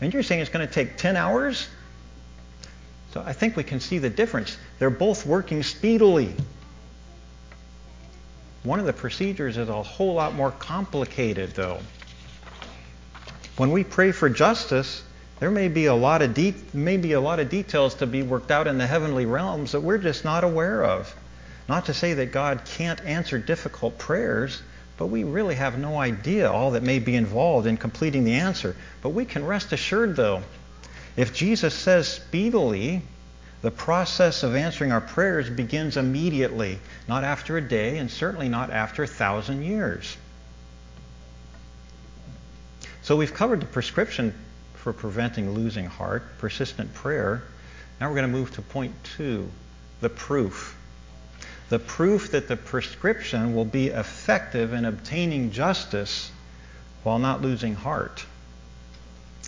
And 0.00 0.14
you're 0.14 0.22
saying 0.22 0.40
it's 0.40 0.48
going 0.48 0.66
to 0.66 0.72
take 0.72 0.96
10 0.96 1.14
hours? 1.14 1.68
So 3.12 3.22
I 3.22 3.34
think 3.34 3.54
we 3.54 3.64
can 3.64 3.80
see 3.80 3.98
the 3.98 4.08
difference. 4.08 4.56
They're 4.78 4.88
both 4.88 5.26
working 5.26 5.62
speedily. 5.62 6.34
One 8.66 8.80
of 8.80 8.86
the 8.86 8.92
procedures 8.92 9.58
is 9.58 9.68
a 9.68 9.80
whole 9.80 10.14
lot 10.14 10.34
more 10.34 10.50
complicated, 10.50 11.52
though. 11.52 11.78
When 13.56 13.70
we 13.70 13.84
pray 13.84 14.10
for 14.10 14.28
justice, 14.28 15.04
there 15.38 15.52
may 15.52 15.68
be 15.68 15.86
a 15.86 15.94
lot 15.94 16.20
of 16.20 16.34
de- 16.34 16.56
may 16.74 16.96
be 16.96 17.12
a 17.12 17.20
lot 17.20 17.38
of 17.38 17.48
details 17.48 17.94
to 17.96 18.08
be 18.08 18.24
worked 18.24 18.50
out 18.50 18.66
in 18.66 18.76
the 18.76 18.86
heavenly 18.88 19.24
realms 19.24 19.70
that 19.70 19.82
we're 19.82 19.98
just 19.98 20.24
not 20.24 20.42
aware 20.42 20.82
of. 20.82 21.14
Not 21.68 21.86
to 21.86 21.94
say 21.94 22.14
that 22.14 22.32
God 22.32 22.62
can't 22.64 23.00
answer 23.04 23.38
difficult 23.38 23.98
prayers, 23.98 24.60
but 24.96 25.06
we 25.06 25.22
really 25.22 25.54
have 25.54 25.78
no 25.78 25.96
idea 25.96 26.50
all 26.50 26.72
that 26.72 26.82
may 26.82 26.98
be 26.98 27.14
involved 27.14 27.68
in 27.68 27.76
completing 27.76 28.24
the 28.24 28.34
answer. 28.34 28.74
But 29.00 29.10
we 29.10 29.26
can 29.26 29.46
rest 29.46 29.72
assured, 29.72 30.16
though, 30.16 30.42
if 31.16 31.32
Jesus 31.32 31.72
says 31.72 32.08
speedily, 32.08 33.02
the 33.62 33.70
process 33.70 34.42
of 34.42 34.54
answering 34.54 34.92
our 34.92 35.00
prayers 35.00 35.48
begins 35.48 35.96
immediately, 35.96 36.78
not 37.08 37.24
after 37.24 37.56
a 37.56 37.60
day, 37.60 37.98
and 37.98 38.10
certainly 38.10 38.48
not 38.48 38.70
after 38.70 39.02
a 39.02 39.06
thousand 39.06 39.62
years. 39.62 40.16
So 43.02 43.16
we've 43.16 43.32
covered 43.32 43.60
the 43.60 43.66
prescription 43.66 44.34
for 44.74 44.92
preventing 44.92 45.52
losing 45.52 45.86
heart, 45.86 46.38
persistent 46.38 46.92
prayer. 46.94 47.42
Now 48.00 48.08
we're 48.08 48.16
going 48.16 48.30
to 48.30 48.38
move 48.38 48.52
to 48.54 48.62
point 48.62 48.92
two 49.16 49.48
the 50.00 50.08
proof. 50.08 50.76
The 51.68 51.78
proof 51.78 52.32
that 52.32 52.48
the 52.48 52.56
prescription 52.56 53.54
will 53.54 53.64
be 53.64 53.88
effective 53.88 54.72
in 54.72 54.84
obtaining 54.84 55.50
justice 55.50 56.30
while 57.02 57.18
not 57.18 57.42
losing 57.42 57.74
heart. 57.74 58.24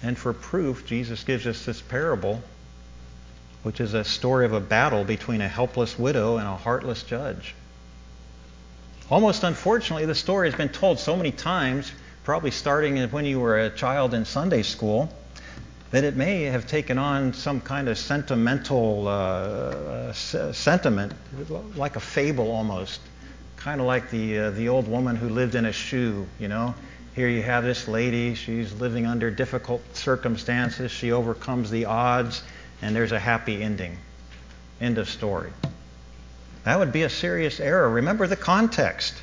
And 0.02 0.16
for 0.16 0.32
proof, 0.32 0.86
Jesus 0.86 1.24
gives 1.24 1.46
us 1.46 1.64
this 1.64 1.80
parable, 1.80 2.42
which 3.62 3.80
is 3.80 3.94
a 3.94 4.04
story 4.04 4.44
of 4.44 4.52
a 4.52 4.60
battle 4.60 5.04
between 5.04 5.40
a 5.40 5.48
helpless 5.48 5.98
widow 5.98 6.36
and 6.36 6.46
a 6.46 6.56
heartless 6.56 7.02
judge. 7.02 7.54
Almost 9.10 9.42
unfortunately, 9.42 10.06
the 10.06 10.14
story 10.14 10.48
has 10.48 10.56
been 10.56 10.68
told 10.68 10.98
so 10.98 11.16
many 11.16 11.30
times 11.30 11.90
probably 12.28 12.50
starting 12.50 12.98
when 13.08 13.24
you 13.24 13.40
were 13.40 13.58
a 13.58 13.70
child 13.70 14.12
in 14.12 14.22
Sunday 14.22 14.62
school, 14.62 15.10
that 15.92 16.04
it 16.04 16.14
may 16.14 16.42
have 16.42 16.66
taken 16.66 16.98
on 16.98 17.32
some 17.32 17.58
kind 17.58 17.88
of 17.88 17.96
sentimental 17.96 19.08
uh, 19.08 20.12
sentiment, 20.12 21.14
like 21.74 21.96
a 21.96 22.00
fable 22.00 22.50
almost, 22.50 23.00
kind 23.56 23.80
of 23.80 23.86
like 23.86 24.10
the 24.10 24.38
uh, 24.38 24.50
the 24.50 24.68
old 24.68 24.86
woman 24.86 25.16
who 25.16 25.30
lived 25.30 25.54
in 25.54 25.64
a 25.64 25.72
shoe. 25.72 26.26
You 26.38 26.48
know, 26.48 26.74
here 27.14 27.30
you 27.30 27.40
have 27.40 27.64
this 27.64 27.88
lady; 27.88 28.34
she's 28.34 28.74
living 28.74 29.06
under 29.06 29.30
difficult 29.30 29.80
circumstances. 29.96 30.90
She 30.90 31.12
overcomes 31.12 31.70
the 31.70 31.86
odds, 31.86 32.42
and 32.82 32.94
there's 32.94 33.12
a 33.12 33.18
happy 33.18 33.62
ending. 33.62 33.98
End 34.80 34.98
of 34.98 35.08
story. 35.08 35.50
That 36.64 36.78
would 36.78 36.92
be 36.92 37.02
a 37.02 37.10
serious 37.10 37.60
error. 37.60 37.88
Remember 37.88 38.26
the 38.26 38.36
context. 38.36 39.14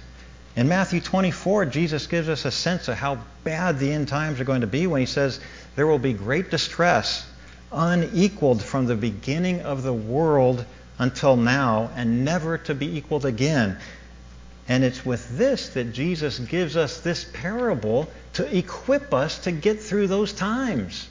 In 0.56 0.68
Matthew 0.68 1.02
24, 1.02 1.66
Jesus 1.66 2.08
gives 2.08 2.30
us 2.30 2.46
a 2.46 2.52
sense 2.52 2.88
of 2.88 2.96
how 2.96 3.20
bad 3.44 3.78
the 3.78 3.92
end 3.92 4.08
times 4.08 4.40
are 4.40 4.46
going 4.46 4.62
to 4.62 4.68
be 4.68 4.88
when 4.88 5.02
he 5.02 5.06
says, 5.06 5.40
There 5.76 5.86
will 5.86 6.00
be 6.00 6.14
great 6.14 6.50
distress, 6.50 7.30
unequaled 7.72 8.64
from 8.64 8.86
the 8.86 8.96
beginning 8.96 9.62
of 9.62 9.84
the 9.84 9.94
world 9.94 10.66
until 10.98 11.36
now, 11.36 11.90
and 11.96 12.24
never 12.24 12.58
to 12.60 12.74
be 12.74 12.98
equaled 12.98 13.26
again. 13.26 13.78
And 14.68 14.84
it's 14.84 15.06
with 15.06 15.38
this 15.38 15.70
that 15.70 15.94
Jesus 15.94 16.40
gives 16.40 16.76
us 16.76 17.02
this 17.02 17.26
parable 17.26 18.10
to 18.34 18.58
equip 18.58 19.14
us 19.14 19.40
to 19.40 19.52
get 19.52 19.82
through 19.82 20.08
those 20.08 20.34
times. 20.34 21.08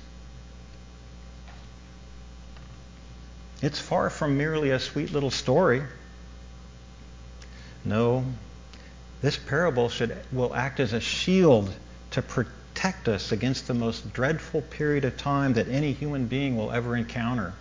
It's 3.65 3.81
far 3.81 4.11
from 4.11 4.37
merely 4.37 4.73
a 4.73 4.79
sweet 4.79 5.11
little 5.11 5.31
story. 5.31 5.83
No, 7.83 8.27
this 9.23 9.39
parable 9.39 9.89
should, 9.89 10.15
will 10.31 10.55
act 10.55 10.81
as 10.81 10.93
a 10.93 11.01
shield 11.01 11.73
to 12.11 12.21
protect 12.21 13.09
us 13.09 13.33
against 13.33 13.67
the 13.67 13.73
most 13.73 14.13
dreadful 14.13 14.61
period 14.61 15.07
of 15.07 15.17
time 15.17 15.55
that 15.55 15.67
any 15.69 15.95
human 15.95 16.27
being 16.27 16.59
will 16.59 16.73
ever 16.73 16.95
encounter. 16.95 17.55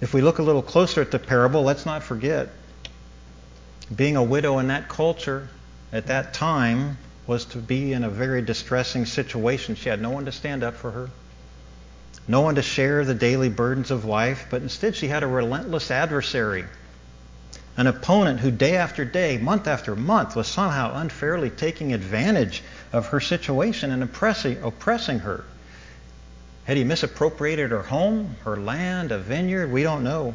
If 0.00 0.12
we 0.12 0.20
look 0.20 0.40
a 0.40 0.42
little 0.42 0.62
closer 0.62 1.00
at 1.00 1.12
the 1.12 1.20
parable, 1.20 1.62
let's 1.62 1.86
not 1.86 2.02
forget 2.02 2.48
being 3.94 4.16
a 4.16 4.24
widow 4.24 4.58
in 4.58 4.66
that 4.66 4.88
culture 4.88 5.48
at 5.92 6.08
that 6.08 6.34
time 6.34 6.98
was 7.24 7.44
to 7.44 7.58
be 7.58 7.92
in 7.92 8.02
a 8.02 8.10
very 8.10 8.42
distressing 8.42 9.06
situation. 9.06 9.76
She 9.76 9.88
had 9.88 10.02
no 10.02 10.10
one 10.10 10.24
to 10.24 10.32
stand 10.32 10.64
up 10.64 10.74
for 10.74 10.90
her, 10.90 11.10
no 12.28 12.40
one 12.40 12.54
to 12.54 12.62
share 12.62 13.04
the 13.04 13.14
daily 13.14 13.48
burdens 13.48 13.90
of 13.90 14.04
life, 14.04 14.46
but 14.50 14.62
instead 14.62 14.96
she 14.96 15.08
had 15.08 15.22
a 15.22 15.26
relentless 15.26 15.90
adversary 15.90 16.64
an 17.80 17.86
opponent 17.86 18.40
who 18.40 18.50
day 18.50 18.76
after 18.76 19.06
day, 19.06 19.38
month 19.38 19.66
after 19.66 19.96
month, 19.96 20.36
was 20.36 20.46
somehow 20.46 20.92
unfairly 20.96 21.48
taking 21.48 21.94
advantage 21.94 22.62
of 22.92 23.06
her 23.06 23.20
situation 23.20 23.90
and 23.90 24.02
oppressing, 24.02 24.62
oppressing 24.62 25.20
her. 25.20 25.44
Had 26.64 26.76
he 26.76 26.84
misappropriated 26.84 27.70
her 27.70 27.82
home, 27.82 28.36
her 28.44 28.56
land, 28.56 29.12
a 29.12 29.18
vineyard? 29.18 29.72
We 29.72 29.82
don't 29.82 30.04
know. 30.04 30.34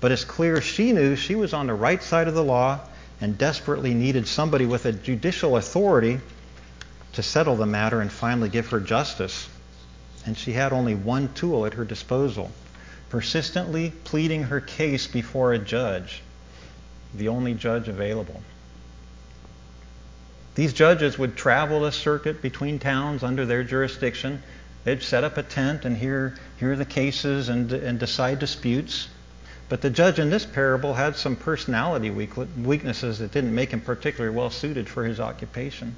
But 0.00 0.12
it's 0.12 0.24
clear 0.24 0.60
she 0.60 0.92
knew 0.92 1.16
she 1.16 1.34
was 1.34 1.52
on 1.52 1.66
the 1.66 1.74
right 1.74 2.00
side 2.00 2.28
of 2.28 2.34
the 2.34 2.44
law 2.44 2.78
and 3.20 3.36
desperately 3.36 3.92
needed 3.92 4.28
somebody 4.28 4.64
with 4.64 4.86
a 4.86 4.92
judicial 4.92 5.56
authority 5.56 6.20
to 7.14 7.22
settle 7.24 7.56
the 7.56 7.66
matter 7.66 8.02
and 8.02 8.12
finally 8.12 8.48
give 8.48 8.68
her 8.68 8.78
justice. 8.78 9.48
And 10.26 10.36
she 10.36 10.52
had 10.52 10.72
only 10.72 10.94
one 10.94 11.32
tool 11.34 11.66
at 11.66 11.74
her 11.74 11.84
disposal 11.84 12.50
persistently 13.10 13.92
pleading 14.04 14.44
her 14.44 14.60
case 14.60 15.06
before 15.06 15.52
a 15.52 15.58
judge 15.58 16.22
the 17.14 17.28
only 17.28 17.54
judge 17.54 17.86
available. 17.88 18.42
These 20.54 20.72
judges 20.72 21.18
would 21.18 21.36
travel 21.36 21.84
a 21.84 21.92
circuit 21.92 22.42
between 22.42 22.78
towns 22.78 23.22
under 23.22 23.46
their 23.46 23.64
jurisdiction. 23.64 24.42
They'd 24.84 25.02
set 25.02 25.24
up 25.24 25.36
a 25.36 25.42
tent 25.42 25.84
and 25.84 25.96
hear, 25.96 26.34
hear 26.58 26.76
the 26.76 26.84
cases 26.84 27.48
and, 27.48 27.70
and 27.72 27.98
decide 27.98 28.38
disputes. 28.38 29.08
But 29.68 29.80
the 29.80 29.90
judge 29.90 30.18
in 30.18 30.30
this 30.30 30.44
parable 30.44 30.94
had 30.94 31.16
some 31.16 31.36
personality 31.36 32.10
weaknesses 32.10 33.18
that 33.18 33.32
didn't 33.32 33.54
make 33.54 33.70
him 33.70 33.80
particularly 33.80 34.36
well 34.36 34.50
suited 34.50 34.88
for 34.88 35.04
his 35.04 35.20
occupation. 35.20 35.96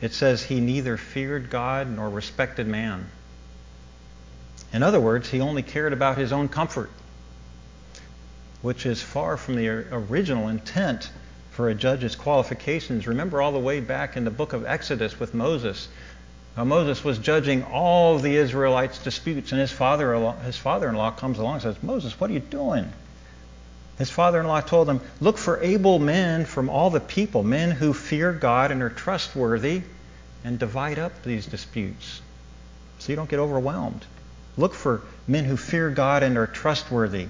It 0.00 0.12
says 0.12 0.42
he 0.42 0.60
neither 0.60 0.96
feared 0.96 1.50
God 1.50 1.88
nor 1.88 2.08
respected 2.08 2.66
man. 2.66 3.06
In 4.74 4.82
other 4.82 5.00
words, 5.00 5.30
he 5.30 5.40
only 5.40 5.62
cared 5.62 5.94
about 5.94 6.18
his 6.18 6.32
own 6.32 6.48
comfort 6.48 6.90
which 8.60 8.86
is 8.86 9.02
far 9.02 9.36
from 9.36 9.56
the 9.56 9.68
original 9.68 10.48
intent 10.48 11.10
for 11.50 11.68
a 11.68 11.74
judge's 11.74 12.16
qualifications. 12.16 13.06
Remember 13.06 13.42
all 13.42 13.52
the 13.52 13.58
way 13.58 13.78
back 13.78 14.16
in 14.16 14.24
the 14.24 14.30
book 14.30 14.54
of 14.54 14.64
Exodus 14.64 15.20
with 15.20 15.34
Moses. 15.34 15.86
Now, 16.56 16.64
Moses 16.64 17.04
was 17.04 17.18
judging 17.18 17.62
all 17.62 18.18
the 18.18 18.36
Israelites' 18.36 18.98
disputes, 18.98 19.52
and 19.52 19.60
his 19.60 19.70
father 19.70 20.32
his 20.44 20.56
father-in-law 20.56 21.10
comes 21.10 21.38
along 21.38 21.54
and 21.54 21.62
says, 21.62 21.82
"Moses, 21.82 22.18
what 22.18 22.30
are 22.30 22.32
you 22.32 22.40
doing? 22.40 22.90
His 23.98 24.08
father 24.08 24.40
in 24.40 24.46
law 24.46 24.62
told 24.62 24.88
him, 24.88 25.02
Look 25.20 25.36
for 25.36 25.62
able 25.62 25.98
men 25.98 26.46
from 26.46 26.70
all 26.70 26.88
the 26.88 27.00
people, 27.00 27.42
men 27.44 27.70
who 27.70 27.92
fear 27.92 28.32
God 28.32 28.72
and 28.72 28.82
are 28.82 28.88
trustworthy, 28.88 29.82
and 30.42 30.58
divide 30.58 30.98
up 30.98 31.22
these 31.22 31.44
disputes 31.44 32.22
so 32.98 33.12
you 33.12 33.16
don't 33.16 33.28
get 33.28 33.40
overwhelmed. 33.40 34.06
Look 34.56 34.74
for 34.74 35.02
men 35.26 35.44
who 35.44 35.56
fear 35.56 35.90
God 35.90 36.22
and 36.22 36.36
are 36.38 36.46
trustworthy. 36.46 37.28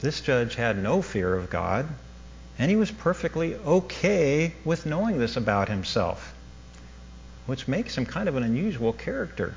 This 0.00 0.20
judge 0.20 0.56
had 0.56 0.82
no 0.82 1.02
fear 1.02 1.34
of 1.34 1.50
God, 1.50 1.88
and 2.58 2.70
he 2.70 2.76
was 2.76 2.90
perfectly 2.90 3.54
okay 3.54 4.54
with 4.64 4.86
knowing 4.86 5.18
this 5.18 5.36
about 5.36 5.68
himself, 5.68 6.34
which 7.46 7.68
makes 7.68 7.96
him 7.96 8.06
kind 8.06 8.28
of 8.28 8.36
an 8.36 8.42
unusual 8.42 8.92
character. 8.92 9.54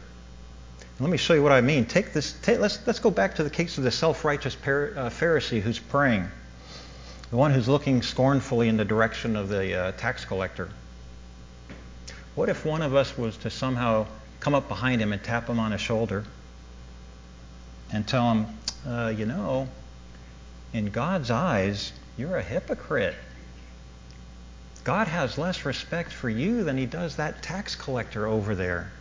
Let 1.00 1.10
me 1.10 1.18
show 1.18 1.34
you 1.34 1.44
what 1.44 1.52
I 1.52 1.62
mean. 1.62 1.86
Take 1.86 2.14
this. 2.14 2.34
Take, 2.42 2.60
let's 2.60 2.86
let's 2.88 3.00
go 3.00 3.12
back 3.12 3.36
to 3.36 3.44
the 3.44 3.50
case 3.50 3.78
of 3.78 3.84
the 3.84 3.92
self-righteous 3.92 4.56
uh, 4.56 5.10
Pharisee 5.10 5.60
who's 5.60 5.80
praying, 5.80 6.26
the 7.32 7.38
one 7.38 7.52
who's 7.52 7.68
looking 7.68 8.02
scornfully 8.02 8.70
in 8.70 8.78
the 8.78 8.86
direction 8.86 9.36
of 9.36 9.50
the 9.50 9.74
uh, 9.74 9.92
tax 9.94 10.24
collector. 10.24 10.70
What 12.36 12.48
if 12.48 12.66
one 12.66 12.82
of 12.82 12.96
us 12.96 13.18
was 13.18 13.36
to 13.38 13.50
somehow 13.50 14.06
come 14.40 14.54
up 14.54 14.68
behind 14.68 15.02
him 15.02 15.14
and 15.14 15.24
tap 15.24 15.48
him 15.48 15.60
on 15.60 15.72
his 15.72 15.82
shoulder 15.82 16.24
and 17.92 18.08
tell 18.08 18.32
him, 18.32 18.48
uh, 18.88 19.14
you 19.16 19.26
know, 19.26 19.68
in 20.74 20.90
God's 20.90 21.32
eyes, 21.32 21.94
you're 22.18 22.38
a 22.38 22.44
hypocrite. 22.44 23.16
God 24.84 25.08
has 25.08 25.38
less 25.38 25.66
respect 25.66 26.12
for 26.12 26.30
you 26.30 26.64
than 26.64 26.78
he 26.78 26.86
does 26.86 27.16
that 27.16 27.42
tax 27.42 27.76
collector 27.76 28.28
over 28.28 28.56
there. 28.56 28.92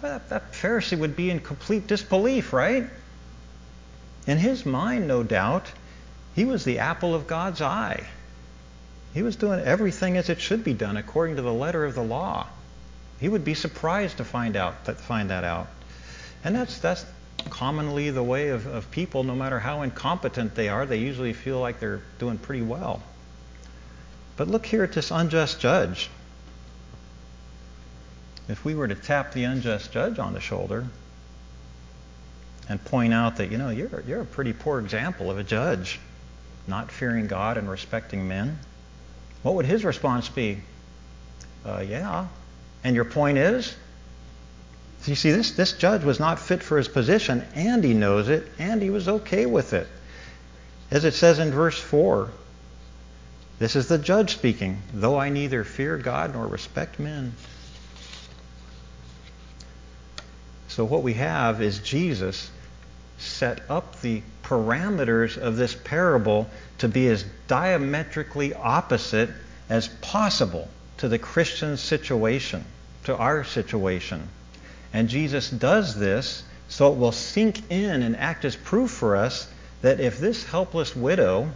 That, 0.00 0.28
that 0.30 0.52
Pharisee 0.52 0.98
would 0.98 1.16
be 1.16 1.30
in 1.30 1.40
complete 1.40 1.86
disbelief, 1.86 2.52
right? 2.52 2.88
In 4.26 4.38
his 4.38 4.64
mind, 4.64 5.06
no 5.06 5.22
doubt, 5.22 5.70
he 6.34 6.44
was 6.44 6.64
the 6.64 6.78
apple 6.78 7.14
of 7.14 7.26
God's 7.26 7.60
eye. 7.60 8.06
He 9.14 9.22
was 9.22 9.36
doing 9.36 9.60
everything 9.60 10.16
as 10.16 10.28
it 10.28 10.40
should 10.40 10.62
be 10.62 10.74
done 10.74 10.96
according 10.96 11.36
to 11.36 11.42
the 11.42 11.52
letter 11.52 11.84
of 11.84 11.94
the 11.94 12.02
law. 12.02 12.46
He 13.20 13.28
would 13.28 13.44
be 13.44 13.54
surprised 13.54 14.18
to 14.18 14.24
find 14.24 14.56
out 14.56 14.84
that 14.84 15.00
find 15.00 15.30
that 15.30 15.44
out. 15.44 15.68
And 16.44 16.54
that's 16.54 16.78
that's 16.78 17.04
commonly 17.50 18.10
the 18.10 18.22
way 18.22 18.48
of, 18.48 18.66
of 18.66 18.90
people, 18.90 19.24
no 19.24 19.34
matter 19.34 19.58
how 19.58 19.82
incompetent 19.82 20.54
they 20.54 20.68
are, 20.68 20.84
they 20.84 20.98
usually 20.98 21.32
feel 21.32 21.60
like 21.60 21.80
they're 21.80 22.02
doing 22.18 22.38
pretty 22.38 22.62
well. 22.62 23.02
But 24.36 24.48
look 24.48 24.66
here 24.66 24.84
at 24.84 24.92
this 24.92 25.10
unjust 25.10 25.60
judge. 25.60 26.10
If 28.48 28.64
we 28.64 28.74
were 28.74 28.86
to 28.86 28.94
tap 28.94 29.32
the 29.32 29.44
unjust 29.44 29.92
judge 29.92 30.18
on 30.18 30.32
the 30.32 30.40
shoulder 30.40 30.86
and 32.68 32.84
point 32.84 33.14
out 33.14 33.36
that, 33.36 33.50
you 33.50 33.58
know, 33.58 33.70
you're, 33.70 34.02
you're 34.06 34.20
a 34.20 34.26
pretty 34.26 34.52
poor 34.52 34.78
example 34.78 35.30
of 35.30 35.38
a 35.38 35.44
judge, 35.44 35.98
not 36.66 36.90
fearing 36.90 37.26
God 37.26 37.56
and 37.56 37.68
respecting 37.68 38.28
men, 38.28 38.58
what 39.42 39.54
would 39.54 39.66
his 39.66 39.84
response 39.84 40.28
be? 40.28 40.58
Uh, 41.64 41.84
yeah. 41.88 42.26
And 42.86 42.94
your 42.94 43.04
point 43.04 43.36
is? 43.36 43.74
You 45.06 45.16
see, 45.16 45.32
this, 45.32 45.50
this 45.50 45.72
judge 45.72 46.04
was 46.04 46.20
not 46.20 46.38
fit 46.38 46.62
for 46.62 46.78
his 46.78 46.86
position, 46.86 47.44
and 47.56 47.82
he 47.82 47.94
knows 47.94 48.28
it, 48.28 48.46
and 48.60 48.80
he 48.80 48.90
was 48.90 49.08
okay 49.08 49.44
with 49.44 49.72
it. 49.72 49.88
As 50.88 51.04
it 51.04 51.14
says 51.14 51.40
in 51.40 51.50
verse 51.50 51.80
4, 51.80 52.30
this 53.58 53.74
is 53.74 53.88
the 53.88 53.98
judge 53.98 54.34
speaking, 54.34 54.82
though 54.94 55.18
I 55.18 55.30
neither 55.30 55.64
fear 55.64 55.98
God 55.98 56.32
nor 56.32 56.46
respect 56.46 57.00
men. 57.00 57.32
So 60.68 60.84
what 60.84 61.02
we 61.02 61.14
have 61.14 61.60
is 61.60 61.80
Jesus 61.80 62.52
set 63.18 63.68
up 63.68 64.00
the 64.00 64.22
parameters 64.44 65.36
of 65.36 65.56
this 65.56 65.74
parable 65.74 66.48
to 66.78 66.86
be 66.86 67.08
as 67.08 67.24
diametrically 67.48 68.54
opposite 68.54 69.30
as 69.68 69.88
possible 69.88 70.68
to 70.98 71.08
the 71.08 71.18
Christian 71.18 71.76
situation, 71.76 72.64
to 73.06 73.16
our 73.16 73.42
situation. 73.42 74.28
And 74.92 75.08
Jesus 75.08 75.50
does 75.50 75.98
this 75.98 76.44
so 76.68 76.92
it 76.92 76.98
will 76.98 77.12
sink 77.12 77.70
in 77.70 78.02
and 78.02 78.16
act 78.16 78.44
as 78.44 78.56
proof 78.56 78.90
for 78.90 79.16
us 79.16 79.48
that 79.82 80.00
if 80.00 80.18
this 80.18 80.44
helpless 80.44 80.96
widow 80.96 81.50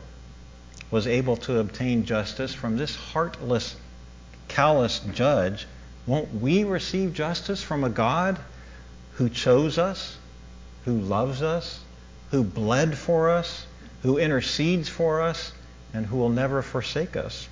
was 0.90 1.06
able 1.06 1.36
to 1.36 1.58
obtain 1.58 2.04
justice 2.04 2.54
from 2.54 2.76
this 2.76 2.94
heartless, 2.94 3.76
callous 4.48 5.00
judge, 5.12 5.66
won't 6.06 6.32
we 6.40 6.64
receive 6.64 7.12
justice 7.12 7.62
from 7.62 7.84
a 7.84 7.90
God 7.90 8.38
who 9.14 9.28
chose 9.28 9.78
us, 9.78 10.16
who 10.84 10.98
loves 10.98 11.42
us, 11.42 11.80
who 12.30 12.44
bled 12.44 12.96
for 12.96 13.30
us, 13.30 13.66
who 14.02 14.18
intercedes 14.18 14.88
for 14.88 15.20
us, 15.20 15.52
and 15.92 16.06
who 16.06 16.16
will 16.16 16.30
never 16.30 16.62
forsake 16.62 17.16
us. 17.16 17.48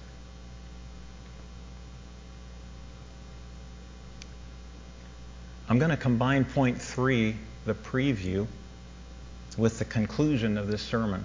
I'm 5.68 5.78
going 5.78 5.90
to 5.90 5.96
combine 5.96 6.44
point 6.44 6.81
three, 6.81 7.37
the 7.64 7.74
preview, 7.74 8.46
with 9.57 9.78
the 9.78 9.85
conclusion 9.85 10.57
of 10.57 10.68
this 10.68 10.83
sermon. 10.83 11.24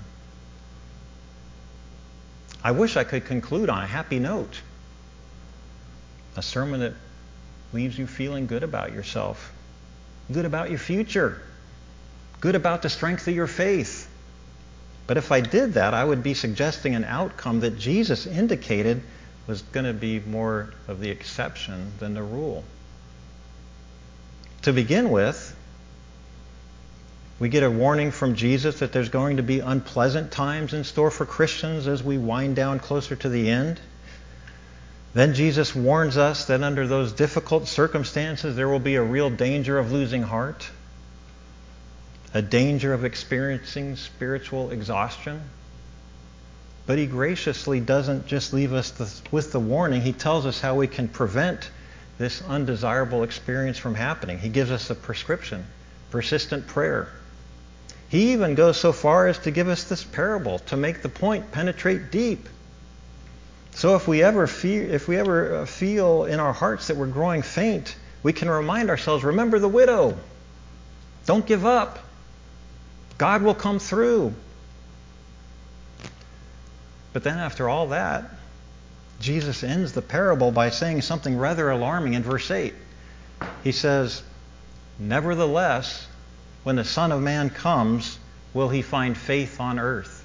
I 2.63 2.71
wish 2.71 2.97
I 2.97 3.03
could 3.03 3.25
conclude 3.25 3.69
on 3.69 3.83
a 3.83 3.87
happy 3.87 4.19
note. 4.19 4.61
A 6.35 6.41
sermon 6.41 6.79
that 6.79 6.93
leaves 7.73 7.97
you 7.97 8.07
feeling 8.07 8.47
good 8.47 8.63
about 8.63 8.93
yourself 8.93 9.53
good 10.31 10.45
about 10.45 10.69
your 10.69 10.79
future, 10.79 11.41
good 12.39 12.55
about 12.55 12.81
the 12.81 12.89
strength 12.89 13.27
of 13.27 13.35
your 13.35 13.47
faith. 13.47 14.09
But 15.05 15.17
if 15.17 15.31
I 15.31 15.41
did 15.41 15.73
that, 15.73 15.93
I 15.93 16.03
would 16.03 16.23
be 16.23 16.33
suggesting 16.33 16.95
an 16.95 17.03
outcome 17.03 17.59
that 17.61 17.77
Jesus 17.77 18.25
indicated 18.25 19.01
was 19.47 19.61
going 19.61 19.85
to 19.85 19.93
be 19.93 20.21
more 20.21 20.73
of 20.87 21.01
the 21.01 21.09
exception 21.09 21.91
than 21.99 22.13
the 22.13 22.23
rule. 22.23 22.63
To 24.63 24.73
begin 24.73 25.11
with, 25.11 25.55
we 27.37 27.49
get 27.49 27.63
a 27.63 27.69
warning 27.69 28.11
from 28.11 28.35
Jesus 28.35 28.79
that 28.79 28.93
there's 28.93 29.09
going 29.09 29.37
to 29.37 29.43
be 29.43 29.59
unpleasant 29.59 30.31
times 30.31 30.73
in 30.73 30.85
store 30.85 31.11
for 31.11 31.25
Christians 31.25 31.87
as 31.87 32.01
we 32.01 32.17
wind 32.17 32.55
down 32.55 32.79
closer 32.79 33.15
to 33.17 33.27
the 33.27 33.49
end. 33.49 33.81
Then 35.13 35.33
Jesus 35.33 35.75
warns 35.75 36.15
us 36.15 36.45
that 36.45 36.63
under 36.63 36.87
those 36.87 37.11
difficult 37.11 37.67
circumstances, 37.67 38.55
there 38.55 38.69
will 38.69 38.79
be 38.79 38.95
a 38.95 39.03
real 39.03 39.29
danger 39.29 39.77
of 39.77 39.91
losing 39.91 40.23
heart, 40.23 40.69
a 42.33 42.41
danger 42.41 42.93
of 42.93 43.03
experiencing 43.03 43.97
spiritual 43.97 44.71
exhaustion. 44.71 45.41
But 46.85 46.97
he 46.97 47.05
graciously 47.05 47.81
doesn't 47.81 48.27
just 48.27 48.53
leave 48.53 48.71
us 48.71 49.21
with 49.29 49.51
the 49.51 49.59
warning, 49.59 50.01
he 50.01 50.13
tells 50.13 50.45
us 50.45 50.61
how 50.61 50.75
we 50.75 50.87
can 50.87 51.09
prevent 51.09 51.69
this 52.17 52.41
undesirable 52.43 53.23
experience 53.23 53.77
from 53.77 53.95
happening. 53.95 54.39
He 54.39 54.49
gives 54.49 54.71
us 54.71 54.89
a 54.89 54.95
prescription 54.95 55.65
persistent 56.11 56.67
prayer. 56.67 57.09
He 58.07 58.33
even 58.33 58.53
goes 58.53 58.79
so 58.79 58.91
far 58.91 59.27
as 59.27 59.39
to 59.39 59.51
give 59.51 59.67
us 59.67 59.85
this 59.85 60.03
parable 60.03 60.59
to 60.59 60.77
make 60.77 61.01
the 61.01 61.09
point 61.09 61.51
penetrate 61.51 62.11
deep. 62.11 62.47
So 63.71 63.95
if 63.95 64.07
we 64.07 64.21
ever 64.21 64.45
feel, 64.45 64.93
if 64.93 65.07
we 65.07 65.17
ever 65.17 65.55
uh, 65.55 65.65
feel 65.65 66.25
in 66.25 66.39
our 66.39 66.53
hearts 66.53 66.87
that 66.87 66.97
we're 66.97 67.07
growing 67.07 67.41
faint, 67.41 67.95
we 68.21 68.31
can 68.31 68.47
remind 68.47 68.91
ourselves, 68.91 69.23
remember 69.23 69.57
the 69.57 69.67
widow. 69.67 70.15
Don't 71.25 71.47
give 71.47 71.65
up. 71.65 71.97
God 73.17 73.41
will 73.41 73.55
come 73.55 73.79
through. 73.79 74.35
But 77.13 77.23
then 77.23 77.39
after 77.39 77.67
all 77.67 77.87
that, 77.87 78.25
Jesus 79.19 79.63
ends 79.63 79.93
the 79.93 80.01
parable 80.01 80.51
by 80.51 80.69
saying 80.69 81.01
something 81.01 81.37
rather 81.37 81.69
alarming 81.69 82.13
in 82.13 82.23
verse 82.23 82.49
8. 82.49 82.73
He 83.63 83.71
says, 83.71 84.21
Nevertheless, 84.99 86.07
when 86.63 86.75
the 86.75 86.83
Son 86.83 87.11
of 87.11 87.21
Man 87.21 87.49
comes, 87.49 88.17
will 88.53 88.69
he 88.69 88.81
find 88.81 89.17
faith 89.17 89.59
on 89.59 89.79
earth? 89.79 90.23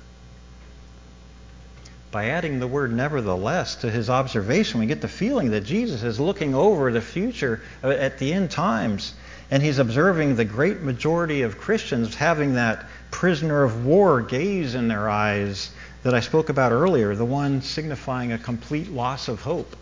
by 2.11 2.27
adding 2.27 2.59
the 2.59 2.67
word 2.67 2.93
nevertheless 2.93 3.77
to 3.77 3.91
his 3.91 4.09
observation, 4.09 4.81
we 4.81 4.87
get 4.87 5.01
the 5.01 5.09
feeling 5.09 5.51
that 5.51 5.65
Jesus 5.65 6.03
is 6.03 6.19
looking 6.19 6.55
over 6.55 6.91
the 6.91 7.01
future 7.01 7.61
uh, 7.85 7.91
at 7.91 8.19
the 8.19 8.33
end 8.33 8.51
times. 8.51 9.13
And 9.51 9.63
he's 9.63 9.79
observing 9.79 10.37
the 10.37 10.45
great 10.45 10.81
majority 10.81 11.43
of 11.43 11.59
Christians 11.59 12.15
having 12.15 12.55
that 12.55 12.87
prisoner 13.11 13.63
of 13.63 13.85
war 13.85 14.23
gaze 14.23 14.75
in 14.75 14.89
their 14.89 15.09
eyes 15.09 15.71
that 16.03 16.15
I 16.15 16.21
spoke 16.21 16.49
about 16.49 16.73
earlier, 16.73 17.15
the 17.15 17.25
one 17.25 17.63
signifying 17.63 18.33
a 18.33 18.39
complete 18.39 18.91
loss 18.91 19.29
of 19.29 19.41
hope. 19.43 19.77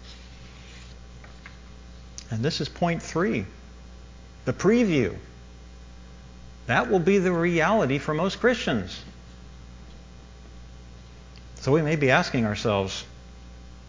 And 2.30 2.42
this 2.42 2.60
is 2.60 2.68
point 2.68 3.02
three 3.02 3.46
the 4.44 4.52
preview. 4.52 5.14
That 6.66 6.90
will 6.90 7.00
be 7.00 7.18
the 7.18 7.32
reality 7.32 7.98
for 7.98 8.14
most 8.14 8.40
Christians. 8.40 9.00
So 11.56 11.72
we 11.72 11.82
may 11.82 11.96
be 11.96 12.10
asking 12.10 12.46
ourselves, 12.46 13.04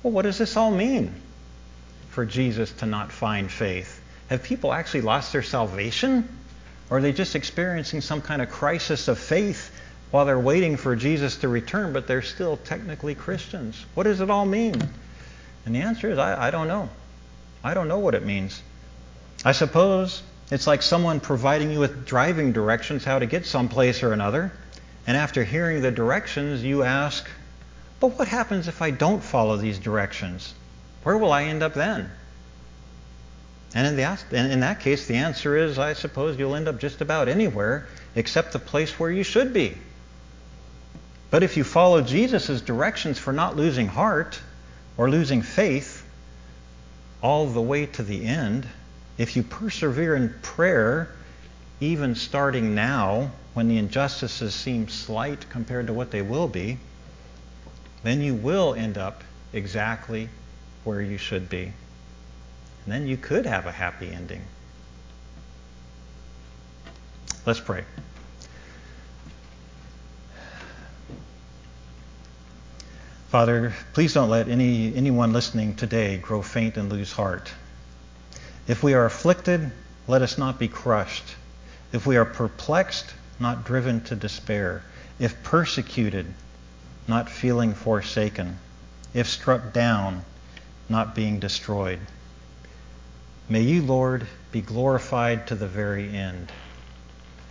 well, 0.02 0.14
what 0.14 0.24
does 0.24 0.38
this 0.38 0.58
all 0.58 0.72
mean 0.72 1.14
for 2.10 2.26
Jesus 2.26 2.72
to 2.74 2.86
not 2.86 3.12
find 3.12 3.52
faith? 3.52 4.02
Have 4.30 4.44
people 4.44 4.74
actually 4.74 5.02
lost 5.02 5.32
their 5.32 5.44
salvation? 5.44 6.28
Or 6.90 6.98
are 6.98 7.02
they 7.02 7.12
just 7.12 7.36
experiencing 7.36 8.02
some 8.02 8.22
kind 8.22 8.42
of 8.42 8.50
crisis 8.50 9.08
of 9.08 9.20
faith 9.20 9.72
while 10.12 10.26
they're 10.26 10.40
waiting 10.40 10.78
for 10.78 10.96
Jesus 10.96 11.38
to 11.38 11.48
return, 11.48 11.94
but 11.94 12.08
they're 12.08 12.22
still 12.22 12.58
technically 12.58 13.16
Christians. 13.16 13.86
What 13.94 14.04
does 14.04 14.22
it 14.22 14.30
all 14.30 14.46
mean? 14.46 14.82
And 15.66 15.76
the 15.76 15.82
answer 15.82 16.10
is 16.10 16.18
I, 16.18 16.48
I 16.48 16.52
don't 16.52 16.68
know. 16.68 16.90
I 17.64 17.74
don't 17.74 17.88
know 17.88 18.00
what 18.00 18.16
it 18.16 18.26
means. 18.26 18.62
I 19.44 19.52
suppose 19.52 20.24
it's 20.50 20.68
like 20.68 20.82
someone 20.82 21.20
providing 21.20 21.72
you 21.72 21.80
with 21.80 22.06
driving 22.06 22.54
directions 22.54 23.04
how 23.04 23.20
to 23.20 23.26
get 23.26 23.46
someplace 23.46 24.02
or 24.04 24.14
another. 24.14 24.54
And 25.06 25.18
after 25.18 25.44
hearing 25.44 25.82
the 25.82 25.92
directions, 25.92 26.64
you 26.64 26.84
ask, 26.84 27.30
but 28.00 28.18
what 28.18 28.28
happens 28.28 28.68
if 28.68 28.82
I 28.82 28.92
don't 28.92 29.22
follow 29.22 29.58
these 29.58 29.80
directions? 29.80 30.54
Where 31.04 31.18
will 31.18 31.32
I 31.32 31.46
end 31.46 31.64
up 31.64 31.74
then? 31.74 32.12
And 33.76 33.88
in, 33.88 33.96
the, 33.96 34.18
in 34.32 34.62
that 34.62 34.80
case, 34.80 35.08
the 35.08 35.16
answer 35.16 35.58
is 35.58 35.78
I 35.78 35.94
suppose 35.94 36.40
you'll 36.40 36.56
end 36.56 36.68
up 36.68 36.80
just 36.80 37.02
about 37.02 37.28
anywhere 37.28 37.88
except 38.16 38.54
the 38.54 38.60
place 38.60 38.98
where 38.98 39.12
you 39.12 39.24
should 39.24 39.54
be. 39.54 39.78
But 41.30 41.44
if 41.44 41.58
you 41.58 41.64
follow 41.64 42.02
Jesus' 42.02 42.62
directions 42.62 43.20
for 43.20 43.34
not 43.34 43.58
losing 43.58 43.88
heart 43.88 44.40
or 44.98 45.10
losing 45.10 45.42
faith 45.42 46.06
all 47.22 47.48
the 47.48 47.62
way 47.62 47.86
to 47.86 48.04
the 48.04 48.26
end, 48.26 48.68
if 49.18 49.36
you 49.36 49.44
persevere 49.44 50.16
in 50.16 50.34
prayer, 50.42 51.10
even 51.80 52.16
starting 52.16 52.76
now, 52.76 53.32
when 53.54 53.68
the 53.68 53.78
injustices 53.78 54.54
seem 54.54 54.88
slight 54.88 55.50
compared 55.50 55.88
to 55.88 55.94
what 55.94 56.12
they 56.12 56.22
will 56.22 56.48
be, 56.48 56.78
then 58.04 58.22
you 58.22 58.36
will 58.36 58.74
end 58.76 58.98
up 58.98 59.24
exactly 59.52 60.30
where 60.84 61.02
you 61.02 61.18
should 61.18 61.50
be. 61.50 61.64
And 62.86 62.94
then 62.94 63.08
you 63.08 63.18
could 63.18 63.46
have 63.46 63.66
a 63.66 63.72
happy 63.72 64.10
ending. 64.12 64.42
Let's 67.46 67.60
pray. 67.60 67.84
Father, 73.38 73.72
please 73.94 74.16
don't 74.16 74.32
let 74.32 74.50
any, 74.50 74.96
anyone 74.96 75.32
listening 75.32 75.76
today 75.76 76.18
grow 76.18 76.42
faint 76.42 76.76
and 76.76 76.92
lose 76.92 77.12
heart. 77.12 77.52
If 78.68 78.82
we 78.82 78.96
are 78.96 79.06
afflicted, 79.06 79.72
let 80.08 80.24
us 80.24 80.40
not 80.40 80.58
be 80.58 80.68
crushed. 80.68 81.36
If 81.92 82.08
we 82.08 82.18
are 82.18 82.26
perplexed, 82.26 83.06
not 83.40 83.64
driven 83.64 84.02
to 84.06 84.16
despair. 84.16 84.82
If 85.20 85.44
persecuted, 85.44 86.34
not 87.08 87.30
feeling 87.30 87.76
forsaken. 87.76 88.58
If 89.14 89.30
struck 89.30 89.72
down, 89.72 90.26
not 90.90 91.14
being 91.14 91.38
destroyed. 91.38 92.00
May 93.50 93.62
you, 93.62 93.84
Lord, 93.84 94.26
be 94.52 94.62
glorified 94.62 95.46
to 95.46 95.56
the 95.56 95.68
very 95.68 96.10
end. 96.10 96.52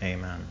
Amen. 0.03 0.51